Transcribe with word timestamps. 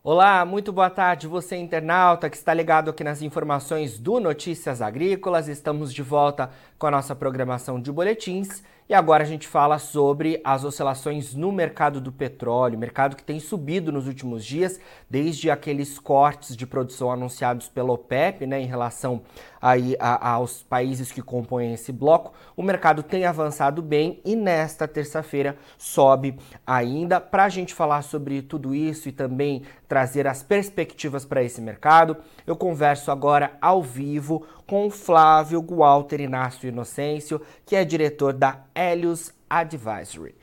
Olá, 0.00 0.44
muito 0.44 0.72
boa 0.72 0.88
tarde, 0.88 1.26
você 1.26 1.56
internauta 1.56 2.30
que 2.30 2.36
está 2.36 2.54
ligado 2.54 2.88
aqui 2.88 3.02
nas 3.02 3.20
informações 3.20 3.98
do 3.98 4.20
Notícias 4.20 4.80
Agrícolas. 4.80 5.48
Estamos 5.48 5.92
de 5.92 6.04
volta 6.04 6.50
com 6.78 6.86
a 6.86 6.90
nossa 6.92 7.16
programação 7.16 7.80
de 7.80 7.90
boletins 7.90 8.62
e 8.88 8.94
agora 8.94 9.22
a 9.22 9.26
gente 9.26 9.46
fala 9.46 9.78
sobre 9.78 10.40
as 10.42 10.64
oscilações 10.64 11.34
no 11.34 11.52
mercado 11.52 12.00
do 12.00 12.10
petróleo, 12.10 12.78
mercado 12.78 13.16
que 13.16 13.22
tem 13.22 13.38
subido 13.38 13.92
nos 13.92 14.06
últimos 14.06 14.42
dias, 14.42 14.80
desde 15.10 15.50
aqueles 15.50 15.98
cortes 15.98 16.56
de 16.56 16.66
produção 16.66 17.12
anunciados 17.12 17.68
pela 17.68 17.92
OPEP, 17.92 18.46
né, 18.46 18.60
em 18.60 18.66
relação 18.66 19.22
aí 19.60 19.96
a, 19.98 20.30
aos 20.30 20.62
países 20.62 21.12
que 21.12 21.20
compõem 21.20 21.74
esse 21.74 21.92
bloco. 21.92 22.32
O 22.56 22.62
mercado 22.62 23.02
tem 23.02 23.26
avançado 23.26 23.82
bem 23.82 24.20
e 24.24 24.34
nesta 24.34 24.88
terça-feira 24.88 25.56
sobe 25.76 26.38
ainda. 26.66 27.20
Para 27.20 27.44
a 27.44 27.48
gente 27.48 27.74
falar 27.74 28.02
sobre 28.02 28.40
tudo 28.40 28.74
isso 28.74 29.08
e 29.08 29.12
também 29.12 29.62
trazer 29.86 30.26
as 30.26 30.42
perspectivas 30.42 31.24
para 31.24 31.42
esse 31.42 31.60
mercado, 31.60 32.16
eu 32.46 32.56
converso 32.56 33.10
agora 33.10 33.52
ao 33.60 33.82
vivo 33.82 34.46
com 34.66 34.90
Flávio 34.90 35.64
Walter 35.66 36.20
Inácio 36.20 36.68
Inocêncio, 36.68 37.40
que 37.64 37.74
é 37.74 37.84
diretor 37.84 38.34
da 38.34 38.64
Helios 38.78 39.32
Advisory. 39.50 40.36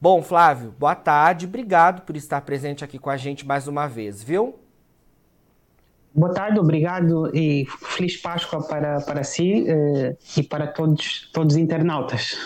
Bom, 0.00 0.22
Flávio, 0.22 0.72
boa 0.78 0.94
tarde, 0.94 1.46
obrigado 1.46 2.02
por 2.02 2.16
estar 2.16 2.40
presente 2.42 2.84
aqui 2.84 2.98
com 2.98 3.10
a 3.10 3.16
gente 3.16 3.44
mais 3.44 3.66
uma 3.66 3.88
vez, 3.88 4.22
viu? 4.22 4.58
Boa 6.14 6.32
tarde, 6.32 6.58
obrigado 6.58 7.30
e 7.34 7.66
feliz 7.82 8.16
Páscoa 8.16 8.62
para, 8.66 9.00
para 9.00 9.24
si 9.24 9.64
eh, 9.68 10.16
e 10.36 10.42
para 10.42 10.68
todos, 10.68 11.28
todos 11.32 11.54
os 11.54 11.60
internautas. 11.60 12.36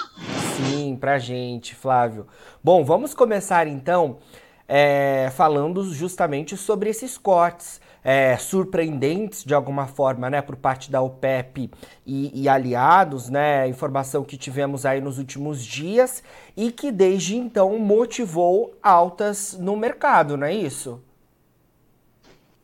Sim, 0.56 0.96
para 0.96 1.14
a 1.14 1.18
gente, 1.18 1.74
Flávio. 1.74 2.26
Bom, 2.62 2.82
vamos 2.82 3.14
começar 3.14 3.66
então 3.66 4.18
é, 4.66 5.30
falando 5.34 5.84
justamente 5.92 6.56
sobre 6.56 6.90
esses 6.90 7.16
cortes 7.16 7.80
é, 8.04 8.36
surpreendentes 8.36 9.42
de 9.42 9.54
alguma 9.54 9.86
forma, 9.86 10.28
né, 10.28 10.42
por 10.42 10.56
parte 10.56 10.90
da 10.90 11.00
OPEP 11.00 11.70
e, 12.06 12.42
e, 12.42 12.48
aliados, 12.48 13.30
né, 13.30 13.66
informação 13.66 14.22
que 14.22 14.36
tivemos 14.36 14.84
aí 14.84 15.00
nos 15.00 15.18
últimos 15.18 15.64
dias 15.64 16.22
e 16.54 16.70
que 16.70 16.92
desde 16.92 17.34
então 17.34 17.78
motivou 17.78 18.74
altas 18.82 19.56
no 19.58 19.74
mercado, 19.74 20.36
não 20.36 20.46
é 20.46 20.52
isso? 20.52 21.00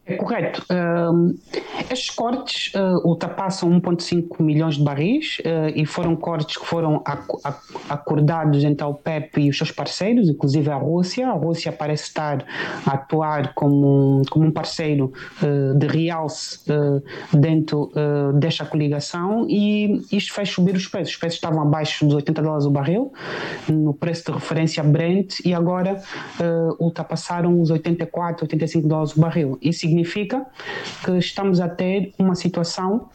É 0.05 0.17
correto. 0.17 0.65
Uh, 0.71 1.39
estes 1.91 2.11
cortes 2.11 2.73
uh, 2.75 3.07
ultrapassam 3.07 3.69
1,5 3.81 4.41
milhões 4.41 4.77
de 4.77 4.85
barris 4.85 5.39
uh, 5.41 5.69
e 5.75 5.85
foram 5.85 6.15
cortes 6.15 6.57
que 6.57 6.65
foram 6.65 7.03
ac 7.05 7.21
ac 7.43 7.59
acordados 7.89 8.63
entre 8.63 8.85
a 8.85 8.89
OPEP 8.89 9.41
e 9.41 9.51
os 9.51 9.57
seus 9.57 9.73
parceiros, 9.73 10.29
inclusive 10.29 10.71
a 10.71 10.77
Rússia. 10.77 11.29
A 11.29 11.33
Rússia 11.33 11.73
parece 11.73 12.05
estar 12.05 12.45
a 12.87 12.93
atuar 12.93 13.55
como, 13.55 14.23
como 14.31 14.47
um 14.47 14.53
parceiro 14.53 15.13
uh, 15.43 15.77
de 15.77 15.87
realce 15.87 16.61
dentro 17.33 17.91
desta 18.35 18.65
coligação 18.65 19.47
e 19.49 20.03
isto 20.13 20.33
fez 20.33 20.51
subir 20.51 20.75
os 20.75 20.87
preços. 20.87 21.15
Os 21.15 21.19
preços 21.19 21.37
estavam 21.37 21.63
abaixo 21.63 22.05
dos 22.05 22.15
80 22.15 22.43
dólares 22.43 22.67
o 22.67 22.71
barril, 22.71 23.13
no 23.69 23.93
preço 23.95 24.27
de 24.27 24.33
referência 24.33 24.83
Brent, 24.83 25.41
e 25.45 25.53
agora 25.53 26.01
ultrapassaram 26.79 27.61
os 27.61 27.71
84, 27.71 28.45
85 28.45 28.89
dólares 28.89 29.17
o 29.17 29.21
barril. 29.21 29.59
Isso 29.61 29.81
significa 29.81 30.47
que 31.05 31.19
estamos 31.19 31.61
a 31.61 31.69
ter 31.81 32.13
uma 32.19 32.35
situação 32.35 33.09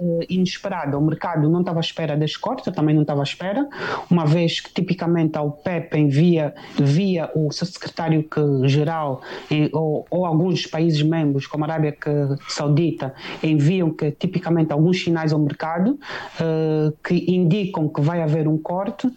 uh, 0.00 0.20
inesperada. 0.28 0.98
O 0.98 1.04
mercado 1.04 1.48
não 1.48 1.60
estava 1.60 1.78
à 1.78 1.80
espera 1.80 2.16
deste 2.16 2.38
corte, 2.38 2.66
eu 2.68 2.72
também 2.72 2.94
não 2.94 3.02
estava 3.02 3.20
à 3.20 3.24
espera, 3.24 3.68
uma 4.10 4.26
vez 4.26 4.60
que 4.60 4.72
tipicamente 4.72 5.36
a 5.36 5.42
OPEP 5.42 5.96
envia 5.98 6.54
via 6.76 7.30
o 7.34 7.50
seu 7.52 7.66
secretário-geral 7.66 9.22
ou, 9.72 10.06
ou, 10.10 10.24
alguns 10.24 10.66
países 10.66 11.02
membros, 11.02 11.46
como 11.46 11.64
a 11.64 11.68
Arábia 11.68 11.96
Saudita, 12.48 13.14
enviam 13.42 13.90
que 13.90 14.10
tipicamente 14.10 14.72
alguns 14.72 15.02
sinais 15.02 15.32
ao 15.32 15.38
mercado 15.38 15.98
uh, 16.40 16.96
que 17.02 17.30
indicam 17.30 17.88
que 17.88 18.00
vai 18.00 18.22
haver 18.22 18.48
um 18.48 18.58
corte 18.58 19.10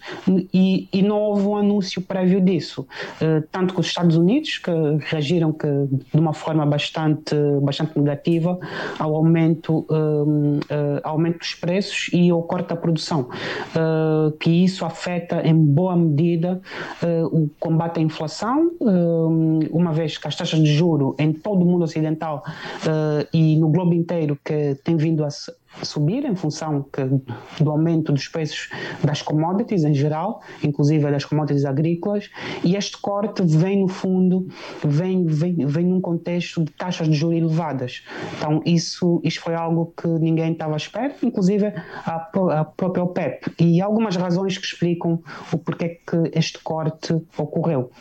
e, 0.53 0.87
e 0.91 1.01
não 1.01 1.19
houve 1.19 1.47
um 1.47 1.57
anúncio 1.57 2.01
prévio 2.01 2.41
disso. 2.41 2.87
Uh, 3.21 3.45
tanto 3.51 3.73
que 3.73 3.79
os 3.79 3.87
Estados 3.87 4.15
Unidos, 4.15 4.57
que 4.57 4.71
reagiram 4.99 5.51
que, 5.51 5.67
de 6.13 6.19
uma 6.19 6.33
forma 6.33 6.65
bastante, 6.65 7.35
bastante 7.61 7.97
negativa 7.97 8.59
ao 8.99 9.15
aumento 9.15 9.85
um, 9.89 10.59
uh, 10.71 10.99
aumento 11.03 11.39
dos 11.39 11.53
preços 11.53 12.09
e 12.13 12.29
ao 12.29 12.41
corte 12.43 12.69
da 12.69 12.75
produção, 12.75 13.29
uh, 13.75 14.31
que 14.37 14.49
isso 14.49 14.85
afeta 14.85 15.45
em 15.45 15.53
boa 15.53 15.95
medida 15.95 16.61
uh, 17.03 17.25
o 17.25 17.49
combate 17.59 17.99
à 17.99 18.01
inflação, 18.01 18.71
uma 19.71 19.91
vez 19.91 20.17
que 20.17 20.27
as 20.27 20.35
taxas 20.35 20.59
de 20.59 20.73
juro 20.73 21.15
em 21.19 21.33
todo 21.33 21.63
o 21.63 21.65
mundo 21.65 21.83
ocidental 21.83 22.43
e 23.33 23.55
no 23.57 23.69
globo 23.69 23.93
inteiro 23.93 24.37
que 24.43 24.75
tem 24.83 24.95
vindo 24.95 25.23
a 25.23 25.29
subir 25.83 26.25
em 26.25 26.35
função 26.35 26.83
que, 26.91 27.01
do 27.63 27.71
aumento 27.71 28.11
dos 28.11 28.27
preços 28.27 28.69
das 29.03 29.21
commodities 29.21 29.83
em 29.83 29.93
geral, 29.93 30.41
inclusive 30.63 31.09
das 31.09 31.25
commodities 31.25 31.65
agrícolas, 31.65 32.29
e 32.63 32.75
este 32.75 32.97
corte 32.99 33.41
vem 33.43 33.81
no 33.81 33.87
fundo, 33.87 34.47
vem, 34.83 35.25
vem, 35.25 35.65
vem 35.65 35.85
num 35.85 36.01
contexto 36.01 36.63
de 36.63 36.71
taxas 36.71 37.07
de 37.07 37.13
juros 37.13 37.37
elevadas. 37.37 38.03
Então 38.37 38.61
isso, 38.65 39.21
isso 39.23 39.41
foi 39.41 39.55
algo 39.55 39.93
que 39.95 40.07
ninguém 40.07 40.51
estava 40.51 40.73
à 40.73 40.77
espera, 40.77 41.15
inclusive 41.23 41.67
a, 42.05 42.29
a 42.59 42.65
própria 42.65 43.03
OPEP. 43.03 43.51
E 43.59 43.81
algumas 43.81 44.15
razões 44.15 44.57
que 44.57 44.65
explicam 44.65 45.21
o 45.51 45.57
porquê 45.57 46.01
que 46.05 46.31
este 46.33 46.59
corte 46.59 47.13
ocorreu. 47.37 47.91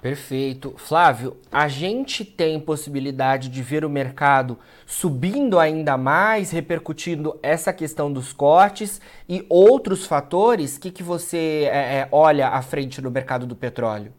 Perfeito. 0.00 0.74
Flávio, 0.76 1.36
a 1.50 1.66
gente 1.66 2.24
tem 2.24 2.60
possibilidade 2.60 3.48
de 3.48 3.62
ver 3.62 3.84
o 3.84 3.90
mercado 3.90 4.56
subindo 4.86 5.58
ainda 5.58 5.96
mais, 5.96 6.52
repercutindo 6.52 7.38
essa 7.42 7.72
questão 7.72 8.12
dos 8.12 8.32
cortes 8.32 9.00
e 9.28 9.44
outros 9.48 10.06
fatores? 10.06 10.76
O 10.76 10.80
que, 10.80 10.92
que 10.92 11.02
você 11.02 11.68
é, 11.72 11.98
é, 11.98 12.08
olha 12.12 12.48
à 12.48 12.62
frente 12.62 13.02
no 13.02 13.10
mercado 13.10 13.44
do 13.44 13.56
petróleo? 13.56 14.12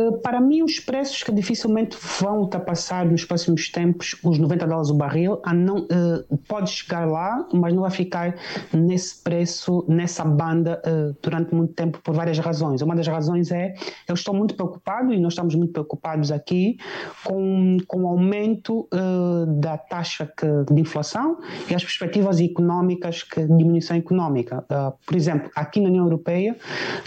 Eh, 0.00 0.12
para 0.22 0.40
mim, 0.40 0.62
os 0.62 0.80
preços 0.80 1.22
que 1.22 1.30
dificilmente 1.30 1.96
vão 2.20 2.40
ultrapassar 2.40 3.04
nos 3.04 3.24
próximos 3.24 3.68
tempos 3.68 4.16
os 4.24 4.38
90 4.38 4.66
dólares 4.66 4.90
o 4.90 4.94
barril, 4.94 5.40
a 5.44 5.52
não, 5.52 5.80
uh, 5.80 6.36
pode 6.48 6.70
chegar 6.70 7.06
lá, 7.06 7.46
mas 7.52 7.74
não 7.74 7.82
vai 7.82 7.90
ficar 7.90 8.34
nesse 8.72 9.22
preço, 9.22 9.84
nessa 9.88 10.24
banda 10.24 10.80
uh, 10.86 11.16
durante 11.22 11.54
muito 11.54 11.74
tempo 11.74 11.98
por 12.02 12.14
várias 12.14 12.38
razões. 12.38 12.80
Uma 12.80 12.96
das 12.96 13.06
razões 13.06 13.50
é 13.50 13.74
eu 14.08 14.14
estou 14.14 14.34
muito 14.34 14.54
preocupado 14.54 15.12
e 15.12 15.20
nós 15.20 15.32
estamos 15.32 15.54
muito 15.54 15.72
preocupados 15.72 16.32
aqui 16.32 16.78
com, 17.24 17.76
com 17.86 18.04
o 18.04 18.06
aumento 18.06 18.88
uh, 18.92 19.46
da 19.60 19.76
taxa 19.76 20.26
que, 20.26 20.46
de 20.72 20.80
inflação 20.80 21.38
e 21.68 21.74
as 21.74 21.82
perspectivas 21.82 22.40
económicas 22.40 23.22
que 23.22 23.44
diminuição 23.44 23.96
económica. 23.96 24.64
por 25.06 25.16
exemplo, 25.16 25.50
aqui 25.54 25.80
na 25.80 25.88
União 25.88 26.04
Europeia 26.04 26.56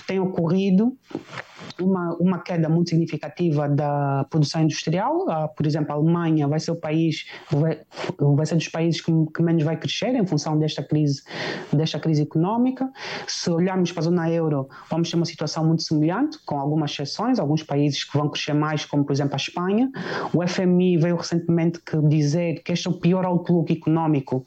tem 0.08 0.20
ocorrido 0.20 0.96
uma, 1.82 2.16
uma 2.20 2.40
queda 2.40 2.70
muito 2.70 2.90
significativa 2.90 3.68
da 3.68 4.26
produção 4.30 4.62
industrial. 4.62 5.26
Uh, 5.26 5.54
por 5.56 5.66
exemplo, 5.66 5.92
a 5.92 5.96
Alemanha 5.96 6.48
vai 6.48 6.60
ser 6.60 6.72
o 6.72 6.76
país, 6.76 7.26
vai, 7.52 7.80
vai 8.20 8.46
ser 8.46 8.56
dos 8.56 8.68
países 8.68 9.02
que, 9.02 9.12
que, 9.34 9.42
menos 9.42 9.64
vai 9.64 9.78
crescer 9.78 10.16
em 10.16 10.26
função 10.26 10.58
desta 10.58 10.84
crise, 10.84 11.24
desta 11.72 12.00
crise 12.00 12.24
económica. 12.24 12.90
Se 13.28 13.50
olharmos 13.50 13.92
para 13.92 14.02
a 14.02 14.04
zona 14.04 14.30
euro, 14.30 14.68
vamos 14.90 15.10
ter 15.10 15.16
uma 15.16 15.26
situação 15.26 15.66
muito 15.66 15.84
semelhante, 15.84 16.38
com 16.46 16.60
algumas 16.60 16.92
exceções, 16.92 17.40
alguns 17.40 17.64
países 17.64 18.04
que 18.04 18.18
vão 18.18 18.30
crescer 18.30 18.54
mais, 18.54 18.86
como 18.86 19.04
por 19.04 19.14
exemplo 19.14 19.34
a 19.34 19.38
Espanha. 19.38 19.92
O 20.34 20.46
FMI 20.46 20.98
veio 20.98 21.16
recentemente 21.16 21.80
que 21.80 21.98
dizer 22.08 22.62
que 22.64 22.72
este 22.72 22.88
é 22.88 22.92
o 22.92 22.94
pior 22.94 23.26
outlook 23.26 23.72
económico 23.72 24.46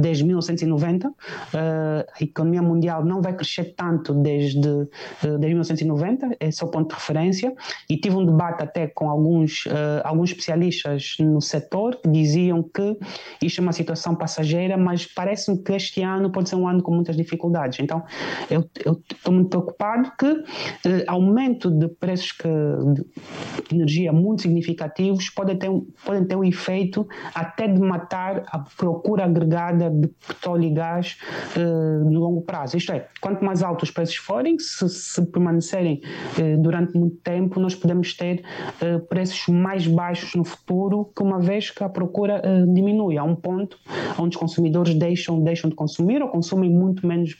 desde 0.00 0.24
1990. 0.24 1.08
Uh, 1.08 1.12
a 1.54 2.22
economia 2.22 2.62
mundial 2.62 3.04
não 3.04 3.20
vai 3.20 3.34
crescer 3.34 3.74
tanto 3.76 4.14
desde, 4.14 4.68
uh, 4.68 4.88
desde 5.22 5.54
1990 5.54 6.36
esse 6.40 6.53
é 6.53 6.53
o 6.62 6.68
ponto 6.68 6.88
de 6.88 6.94
referência, 6.94 7.52
e 7.88 7.96
tive 7.96 8.16
um 8.16 8.24
debate 8.24 8.62
até 8.62 8.86
com 8.86 9.08
alguns, 9.08 9.66
uh, 9.66 10.02
alguns 10.04 10.30
especialistas 10.30 11.16
no 11.20 11.40
setor 11.40 11.96
que 11.96 12.08
diziam 12.08 12.62
que 12.62 12.96
isto 13.42 13.60
é 13.60 13.62
uma 13.62 13.72
situação 13.72 14.14
passageira, 14.14 14.76
mas 14.76 15.06
parece-me 15.06 15.58
que 15.58 15.72
este 15.72 16.02
ano 16.02 16.30
pode 16.30 16.48
ser 16.48 16.56
um 16.56 16.68
ano 16.68 16.82
com 16.82 16.94
muitas 16.94 17.16
dificuldades. 17.16 17.78
Então, 17.80 18.02
eu 18.50 18.68
estou 19.10 19.32
muito 19.32 19.48
preocupado 19.48 20.12
que 20.18 20.26
uh, 20.26 21.04
aumento 21.06 21.70
de 21.70 21.88
preços 21.88 22.32
que, 22.32 22.48
de 22.48 23.74
energia 23.74 24.12
muito 24.12 24.42
significativos 24.42 25.30
podem 25.30 25.56
ter, 25.56 25.70
podem 26.04 26.24
ter 26.24 26.36
um 26.36 26.44
efeito 26.44 27.06
até 27.34 27.68
de 27.68 27.80
matar 27.80 28.42
a 28.48 28.58
procura 28.58 29.24
agregada 29.24 29.90
de 29.90 30.08
petróleo 30.08 30.64
e 30.64 30.70
gás 30.72 31.16
uh, 31.56 32.10
no 32.10 32.20
longo 32.20 32.42
prazo. 32.42 32.76
Isto 32.76 32.92
é, 32.92 33.08
quanto 33.20 33.44
mais 33.44 33.62
altos 33.62 33.84
os 33.84 33.90
preços 33.90 34.16
forem, 34.16 34.58
se, 34.58 34.88
se 34.88 35.24
permanecerem 35.26 36.00
eh, 36.38 36.43
durante 36.58 36.96
muito 36.96 37.16
tempo, 37.16 37.60
nós 37.60 37.74
podemos 37.74 38.14
ter 38.14 38.42
eh, 38.80 38.98
preços 38.98 39.48
mais 39.48 39.86
baixos 39.86 40.34
no 40.34 40.44
futuro, 40.44 41.10
que 41.16 41.22
uma 41.22 41.40
vez 41.40 41.70
que 41.70 41.82
a 41.82 41.88
procura 41.88 42.40
eh, 42.44 42.64
diminui. 42.66 43.18
Há 43.18 43.24
um 43.24 43.34
ponto 43.34 43.78
onde 44.18 44.36
os 44.36 44.40
consumidores 44.40 44.94
deixam, 44.94 45.42
deixam 45.42 45.70
de 45.70 45.76
consumir 45.76 46.22
ou 46.22 46.28
consumem 46.28 46.70
muito 46.70 47.06
menos 47.06 47.36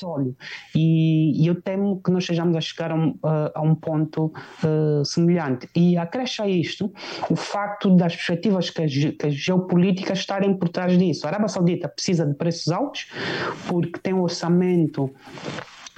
petróleo. 0.00 0.34
E, 0.74 1.42
e, 1.42 1.46
eu 1.46 1.60
temo 1.60 2.00
que 2.02 2.10
nós 2.10 2.24
estejamos 2.24 2.56
a 2.56 2.60
chegar 2.60 2.90
a 2.90 2.94
um, 2.94 3.18
a 3.22 3.60
um 3.60 3.74
ponto 3.74 4.32
uh, 4.64 5.04
semelhante. 5.04 5.68
E 5.74 5.96
acresce 5.96 6.40
a 6.40 6.48
isto 6.48 6.92
o 7.28 7.36
facto 7.36 7.94
das 7.94 8.14
perspectivas 8.14 8.70
que 8.70 8.82
as, 8.82 8.92
que 8.92 9.26
as 9.26 9.34
geopolíticas 9.34 10.18
estarem 10.20 10.54
por 10.54 10.68
trás 10.68 10.96
disso. 10.98 11.26
A 11.26 11.30
Arábia 11.30 11.48
Saudita 11.48 11.88
precisa 11.88 12.26
de 12.26 12.34
preços 12.34 12.72
altos 12.72 13.06
porque 13.68 13.98
tem 14.00 14.14
um 14.14 14.22
orçamento 14.22 15.12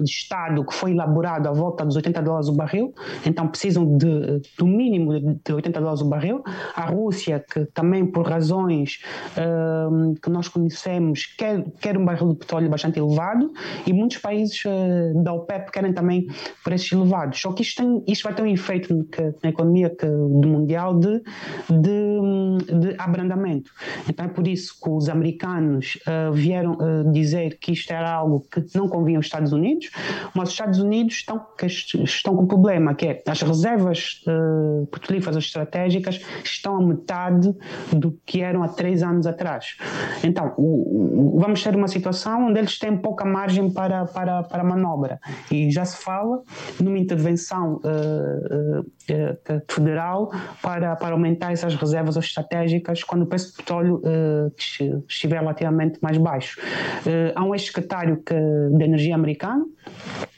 de 0.03 0.11
Estado 0.11 0.65
que 0.65 0.75
foi 0.75 0.93
elaborado 0.93 1.49
à 1.49 1.53
volta 1.53 1.85
dos 1.85 1.97
80 1.97 2.23
dólares 2.23 2.49
o 2.49 2.53
barril, 2.53 2.95
então 3.25 3.49
precisam 3.49 3.97
de, 3.97 4.41
do 4.59 4.67
mínimo 4.67 5.39
de 5.45 5.53
80 5.53 5.81
dólares 5.81 6.01
o 6.01 6.09
barril. 6.09 6.43
A 6.75 6.87
Rússia, 6.87 7.45
que 7.53 7.65
também 7.67 8.07
por 8.07 8.27
razões 8.27 9.01
uh, 9.37 10.15
que 10.21 10.31
nós 10.31 10.49
conhecemos, 10.49 11.27
quer, 11.27 11.65
quer 11.81 11.97
um 11.97 12.05
barril 12.05 12.33
de 12.33 12.39
petróleo 12.39 12.69
bastante 12.69 12.99
elevado 12.99 13.53
e 13.87 13.93
muitos 13.93 14.19
países 14.19 14.63
uh, 14.65 15.23
da 15.23 15.33
OPEP 15.33 15.71
querem 15.71 15.93
também 15.93 16.27
preços 16.65 16.93
elevados. 16.93 17.41
Só 17.41 17.53
que 17.53 17.63
isto, 17.63 17.83
tem, 17.83 18.03
isto 18.07 18.25
vai 18.25 18.35
ter 18.35 18.43
um 18.43 18.47
efeito 18.47 19.07
na 19.43 19.51
economia 19.51 19.91
que, 19.91 20.07
do 20.07 20.49
mundial 20.49 20.99
de, 20.99 21.23
de, 21.69 22.81
de, 22.81 22.95
abrandamento. 22.99 23.71
Então 24.09 24.27
é 24.27 24.29
por 24.29 24.47
isso 24.47 24.79
que 24.81 24.91
os 24.91 25.09
americanos 25.09 25.99
uh, 26.07 26.33
vieram 26.33 26.77
dizer 27.13 27.59
que 27.59 27.73
isto 27.73 27.91
era 27.93 28.13
algo 28.13 28.41
que 28.51 28.65
não 28.75 28.89
convinha 28.89 29.19
aos 29.19 29.27
Estados 29.27 29.53
Unidos, 29.53 29.91
mas 30.35 30.49
os 30.49 30.55
Estados 30.55 30.79
Unidos 30.79 31.15
estão, 31.15 31.47
estão 31.63 32.37
com 32.37 32.43
um 32.43 32.47
problema, 32.47 32.95
que 32.95 33.07
é 33.07 33.23
as 33.27 33.43
reservas 33.43 34.23
uh, 34.27 34.87
petrolíferas 34.87 35.37
estratégicas 35.37 36.21
estão 36.45 36.77
a 36.77 36.83
metade 36.83 37.55
do 37.93 38.19
que 38.25 38.41
eram 38.41 38.63
há 38.63 38.69
três 38.69 39.03
anos 39.03 39.27
atrás. 39.27 39.77
Então, 40.23 40.55
o, 40.57 41.37
o, 41.37 41.41
vamos 41.41 41.63
ter 41.63 41.75
uma 41.75 41.89
situação 41.89 42.49
onde 42.49 42.59
eles 42.59 42.79
têm 42.79 42.97
pouca 42.97 43.25
margem 43.25 43.71
para, 43.71 44.05
para, 44.07 44.43
para 44.43 44.65
manobra. 44.65 45.21
E 45.51 45.71
já 45.71 45.85
se 45.85 45.97
fala 45.97 46.43
numa 46.81 46.99
intervenção 46.99 47.81
uh, 47.85 48.81
uh, 48.81 48.93
federal 49.69 50.31
para, 50.61 50.97
para 50.97 51.15
aumentar 51.15 51.53
essas 51.53 51.75
reservas 51.75 52.17
estratégicas 52.17 53.03
quando 53.03 53.23
o 53.23 53.27
preço 53.27 53.53
do 53.53 53.57
petróleo 53.57 54.03
estiver 55.09 55.41
relativamente 55.41 55.99
mais 56.03 56.19
baixo. 56.19 56.61
há 57.35 57.45
um 57.45 57.55
ex-secretário 57.55 58.23
de 58.71 58.85
energia 58.85 59.15
americano 59.15 59.67
uh, 59.67 60.32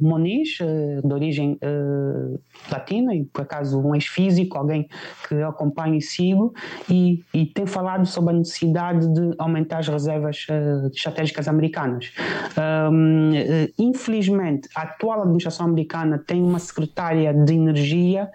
Moniz, 0.00 0.58
uh, 0.60 1.06
de 1.06 1.12
origem 1.12 1.58
uh, 1.62 2.40
latina, 2.70 3.14
e 3.14 3.24
por 3.24 3.42
acaso 3.42 3.80
um 3.80 3.94
ex-físico, 3.94 4.56
alguém 4.56 4.88
que 5.26 5.34
eu 5.34 5.48
acompanho 5.48 5.94
e 5.94 6.00
sigo, 6.00 6.52
e, 6.88 7.22
e, 7.32 7.46
tem 7.46 7.66
falado 7.66 8.06
sobre 8.06 8.34
a 8.34 8.38
necessidade 8.38 9.06
de 9.12 9.34
aumentar 9.38 9.78
as 9.78 9.88
reservas 9.88 10.46
estratégicas 10.94 11.48
americanas. 11.48 12.12
Um, 12.90 13.32
infelizmente, 13.78 14.68
a 14.74 14.82
atual 14.82 15.22
administração 15.22 15.66
americana 15.66 16.18
tem 16.18 16.42
uma 16.42 16.58
secretária 16.58 17.32
de 17.32 17.54
energia 17.54 18.30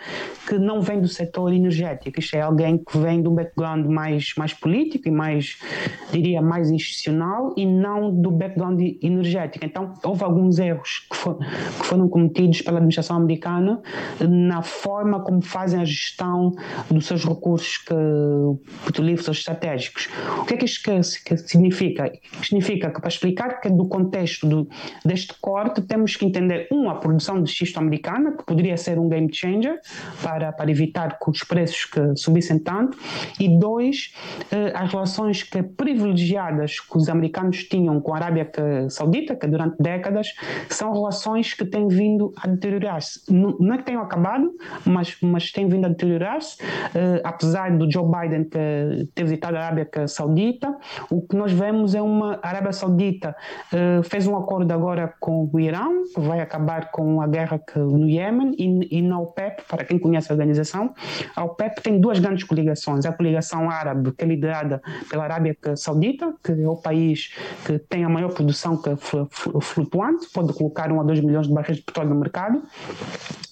que 0.47 0.57
não 0.57 0.81
vem 0.81 1.01
do 1.01 1.07
setor 1.07 1.53
energético, 1.53 2.19
isto 2.19 2.35
é 2.35 2.41
alguém 2.41 2.77
que 2.77 2.97
vem 2.97 3.21
de 3.21 3.27
um 3.27 3.35
background 3.35 3.85
mais, 3.85 4.33
mais 4.37 4.53
político 4.53 5.07
e 5.07 5.11
mais, 5.11 5.57
diria, 6.11 6.41
mais 6.41 6.69
institucional 6.69 7.53
e 7.57 7.65
não 7.65 8.13
do 8.13 8.31
background 8.31 8.79
energético. 9.01 9.65
Então, 9.65 9.93
houve 10.03 10.23
alguns 10.23 10.59
erros 10.59 11.05
que 11.09 11.15
for, 11.25 11.37
que 11.37 11.85
foram 11.85 12.07
cometidos 12.07 12.61
pela 12.61 12.77
administração 12.77 13.17
americana 13.17 13.81
na 14.19 14.61
forma 14.61 15.19
como 15.21 15.41
fazem 15.41 15.81
a 15.81 15.85
gestão 15.85 16.51
dos 16.89 17.07
seus 17.07 17.25
recursos 17.25 17.77
que, 17.79 17.95
petrolíferos 18.85 19.37
estratégicos. 19.37 20.07
O 20.39 20.45
que 20.45 20.53
é 20.53 20.57
que 20.57 20.65
isto 20.65 20.83
que, 20.83 21.37
significa? 21.37 22.11
Significa 22.43 22.91
que 22.91 22.99
para 22.99 23.09
explicar 23.09 23.59
que 23.59 23.69
do 23.69 23.87
contexto 23.87 24.47
do, 24.47 24.67
deste 25.03 25.33
corte 25.41 25.81
temos 25.81 26.15
que 26.15 26.25
entender, 26.25 26.67
um, 26.71 26.89
a 26.89 26.95
produção 26.95 27.41
de 27.41 27.51
xisto 27.51 27.77
americana, 27.77 28.33
que 28.37 28.45
poderia 28.45 28.77
ser 28.77 28.99
um 28.99 29.09
game 29.09 29.33
changer 29.33 29.79
para, 30.21 30.51
para 30.51 30.69
evitar 30.69 31.17
que 31.17 31.29
os 31.29 31.43
preços 31.43 31.85
que 31.85 32.15
subissem 32.15 32.59
tanto, 32.59 32.97
e 33.39 33.57
dois, 33.57 34.13
eh, 34.51 34.71
as 34.75 34.91
relações 34.91 35.43
que 35.43 35.63
privilegiadas 35.63 36.79
que 36.79 36.97
os 36.97 37.09
americanos 37.09 37.63
tinham 37.63 37.99
com 37.99 38.13
a 38.13 38.17
Arábia 38.17 38.49
Saudita, 38.89 39.35
que 39.35 39.47
durante 39.47 39.75
décadas 39.81 40.33
são 40.69 40.93
relações 40.93 41.14
relações 41.15 41.53
que 41.53 41.65
têm 41.65 41.87
vindo 41.87 42.33
a 42.37 42.47
deteriorar-se. 42.47 43.21
Não, 43.31 43.73
é 43.73 43.77
que 43.77 43.83
tenham 43.83 44.01
acabado, 44.01 44.51
mas, 44.85 45.15
mas 45.21 45.51
têm 45.51 45.67
vindo 45.67 45.85
a 45.85 45.89
deteriorar-se, 45.89 46.61
uh, 46.61 47.21
apesar 47.23 47.75
do 47.77 47.89
Joe 47.89 48.05
Biden 48.05 48.43
ter, 48.43 49.23
visitado 49.23 49.55
a 49.57 49.61
Arábia 49.61 50.07
Saudita. 50.07 50.75
O 51.09 51.21
que 51.21 51.35
nós 51.35 51.51
vemos 51.51 51.95
é 51.95 52.01
uma 52.01 52.39
a 52.41 52.49
Arábia 52.49 52.73
Saudita 52.73 53.35
uh, 53.71 54.03
fez 54.03 54.27
um 54.27 54.35
acordo 54.35 54.71
agora 54.71 55.13
com 55.19 55.49
o 55.51 55.59
Irão, 55.59 56.03
que 56.13 56.19
vai 56.19 56.41
acabar 56.41 56.91
com 56.91 57.21
a 57.21 57.27
guerra 57.27 57.59
que, 57.59 57.79
no 57.79 58.07
Iêmen, 58.09 58.53
e, 58.57 58.99
e 58.99 59.01
na 59.01 59.19
OPEP, 59.19 59.63
para 59.67 59.85
quem 59.85 59.97
conhece 59.97 60.31
a 60.31 60.35
organização, 60.35 60.93
a 61.35 61.43
OPEP 61.43 61.81
tem 61.81 61.99
duas 61.99 62.19
grandes 62.19 62.43
coligações. 62.43 63.05
A 63.05 63.13
coligação 63.13 63.69
árabe, 63.69 64.11
que 64.11 64.23
é 64.23 64.27
liderada 64.27 64.81
pela 65.09 65.23
Arábia 65.23 65.55
Saudita, 65.75 66.33
que 66.43 66.51
é 66.51 66.67
o 66.67 66.75
país 66.75 67.33
que 67.65 67.79
tem 67.79 68.03
a 68.03 68.09
maior 68.09 68.33
produção 68.33 68.79
flutuante, 69.61 70.27
pode 70.33 70.53
colocar 70.53 70.91
um 71.01 71.05
2 71.05 71.21
milhões 71.21 71.47
de 71.47 71.53
barris 71.53 71.77
de 71.77 71.83
petróleo 71.83 72.09
no 72.09 72.19
mercado 72.19 72.61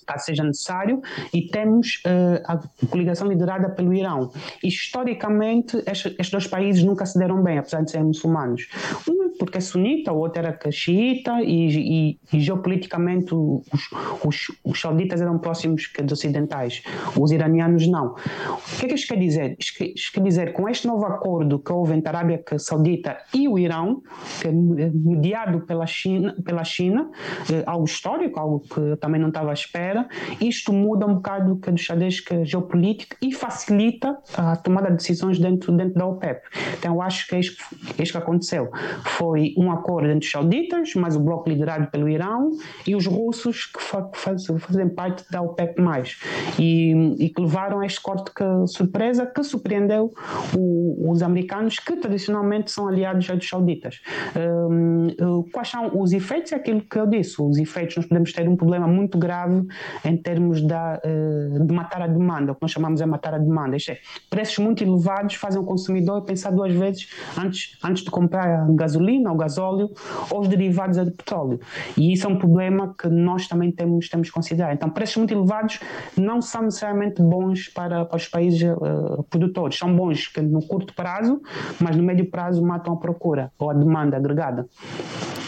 caso 0.03 0.25
seja 0.25 0.43
necessário, 0.43 1.01
e 1.33 1.47
temos 1.47 2.01
uh, 2.05 2.43
a 2.45 2.87
coligação 2.87 3.27
liderada 3.27 3.69
pelo 3.69 3.93
Irão. 3.93 4.31
Historicamente, 4.63 5.77
estes, 5.85 6.11
estes, 6.11 6.29
dois 6.29 6.47
países 6.47 6.83
nunca 6.83 7.05
se 7.05 7.17
deram 7.17 7.41
bem, 7.41 7.57
apesar 7.57 7.81
de 7.81 7.91
serem 7.91 8.07
muçulmanos. 8.07 8.67
Um 9.09 9.22
porque 9.43 9.57
é 9.57 9.61
sunita, 9.61 10.13
o 10.13 10.19
outro 10.19 10.39
era 10.39 10.57
xiita, 10.71 11.41
e, 11.41 11.67
e, 11.67 12.19
e 12.31 12.39
geopoliticamente 12.39 13.35
os, 13.35 13.61
os, 14.23 14.51
os, 14.63 14.79
sauditas 14.79 15.21
eram 15.21 15.37
próximos 15.37 15.85
que 15.85 16.01
dos 16.01 16.19
ocidentais, 16.19 16.81
os 17.19 17.31
iranianos 17.31 17.85
não. 17.87 18.15
O 18.15 18.79
que 18.79 18.85
é 18.85 18.87
que 18.87 18.95
isto 18.95 19.07
quer 19.07 19.19
dizer? 19.19 19.57
Isto 19.59 20.13
quer 20.13 20.21
dizer, 20.21 20.53
com 20.53 20.69
este 20.69 20.87
novo 20.87 21.05
acordo 21.05 21.59
que 21.59 21.73
houve 21.73 21.93
entre 21.93 22.07
a 22.07 22.11
Arábia 22.17 22.43
Saudita 22.57 23.17
e 23.33 23.49
o 23.49 23.59
Irão, 23.59 24.01
que 24.41 24.47
é 24.47 24.51
mediado 24.51 25.61
pela 25.61 25.85
China, 25.85 26.35
pela 26.45 26.63
China 26.63 27.11
eh, 27.51 27.63
algo 27.65 27.85
histórico, 27.85 28.39
algo 28.39 28.61
que 28.61 28.79
eu 28.79 28.97
também 28.97 29.19
não 29.19 29.27
estava 29.27 29.49
à 29.49 29.53
espera, 29.53 30.07
isto 30.39 30.71
muda 30.71 31.05
um 31.05 31.15
bocado 31.15 31.59
o 31.73 31.77
xadrez 31.77 32.23
geopolítico 32.43 33.15
e 33.21 33.33
facilita 33.33 34.17
a 34.37 34.55
tomada 34.55 34.89
de 34.89 34.97
decisões 34.97 35.37
dentro, 35.37 35.75
dentro 35.75 35.95
da 35.95 36.05
OPEP. 36.05 36.41
Então, 36.77 36.95
eu 36.95 37.01
acho 37.01 37.27
que 37.27 37.35
é 37.35 37.39
isto, 37.39 37.63
é 37.97 38.03
isto 38.03 38.11
que 38.13 38.17
aconteceu. 38.17 38.69
Foi 39.17 39.32
um 39.57 39.71
acordo 39.71 40.09
entre 40.09 40.25
os 40.25 40.31
sauditas, 40.31 40.93
mais 40.95 41.15
o 41.15 41.19
bloco 41.19 41.49
liderado 41.49 41.89
pelo 41.91 42.09
Irão, 42.09 42.51
e 42.85 42.95
os 42.95 43.05
russos 43.05 43.65
que 43.65 43.81
fazem, 43.81 44.89
parte 44.89 45.23
da 45.31 45.41
OPEP+, 45.41 45.81
e, 46.59 46.91
e 47.19 47.29
que 47.29 47.41
levaram 47.41 47.79
a 47.79 47.85
este 47.85 48.01
corte 48.01 48.31
que, 48.33 48.67
surpresa 48.67 49.25
que 49.25 49.43
surpreendeu 49.43 50.13
o, 50.57 51.11
os 51.11 51.21
americanos, 51.21 51.79
que 51.79 51.95
tradicionalmente 51.95 52.71
são 52.71 52.87
aliados 52.87 53.27
dos 53.27 53.47
sauditas. 53.47 54.01
Um, 54.35 55.43
quais 55.51 55.69
são 55.69 55.99
os 55.99 56.13
efeitos? 56.13 56.51
É 56.51 56.55
aquilo 56.55 56.81
que 56.81 56.97
eu 56.97 57.07
disse. 57.07 57.41
Os 57.41 57.57
efeitos, 57.57 57.97
nós 57.97 58.05
podemos 58.05 58.31
ter 58.31 58.47
um 58.47 58.55
problema 58.55 58.87
muito 58.87 59.17
grave 59.17 59.65
em 60.05 60.17
termos 60.17 60.61
da, 60.61 60.99
eh, 61.03 61.59
de 61.59 61.73
matar 61.73 62.01
a 62.01 62.07
demanda, 62.07 62.51
o 62.51 62.55
que 62.55 62.61
nós 62.61 62.71
chamamos 62.71 62.99
de 62.99 63.05
matar 63.05 63.33
a 63.33 63.37
demanda. 63.37 63.75
Isto 63.75 63.91
é, 63.91 63.97
preços 64.29 64.57
muito 64.59 64.83
elevados 64.83 65.35
fazem 65.35 65.61
o 65.61 65.65
consumidor 65.65 66.21
pensar 66.23 66.51
duas 66.51 66.73
vezes 66.73 67.09
antes, 67.37 67.77
antes 67.83 68.03
de 68.03 68.11
comprar 68.11 68.67
gasolina 68.71 69.22
ou 69.31 69.37
gasóleo 69.37 69.89
ou 70.29 70.41
os 70.41 70.47
derivados 70.47 70.97
de 71.03 71.11
petróleo. 71.11 71.59
E 71.97 72.13
isso 72.13 72.27
é 72.27 72.29
um 72.29 72.37
problema 72.37 72.95
que 72.97 73.07
nós 73.07 73.47
também 73.47 73.71
temos, 73.71 74.09
temos 74.09 74.29
que 74.29 74.33
considerar. 74.33 74.73
Então, 74.73 74.89
preços 74.89 75.17
muito 75.17 75.33
elevados 75.33 75.79
não 76.17 76.41
são 76.41 76.63
necessariamente 76.63 77.21
bons 77.21 77.67
para, 77.69 78.05
para 78.05 78.17
os 78.17 78.27
países 78.27 78.61
uh, 78.61 79.23
produtores. 79.29 79.77
São 79.77 79.95
bons 79.95 80.31
no 80.41 80.65
curto 80.65 80.93
prazo, 80.93 81.41
mas 81.79 81.95
no 81.95 82.03
médio 82.03 82.29
prazo 82.29 82.63
matam 82.65 82.93
a 82.93 82.97
procura 82.97 83.51
ou 83.57 83.69
a 83.69 83.73
demanda 83.73 84.17
agregada. 84.17 84.67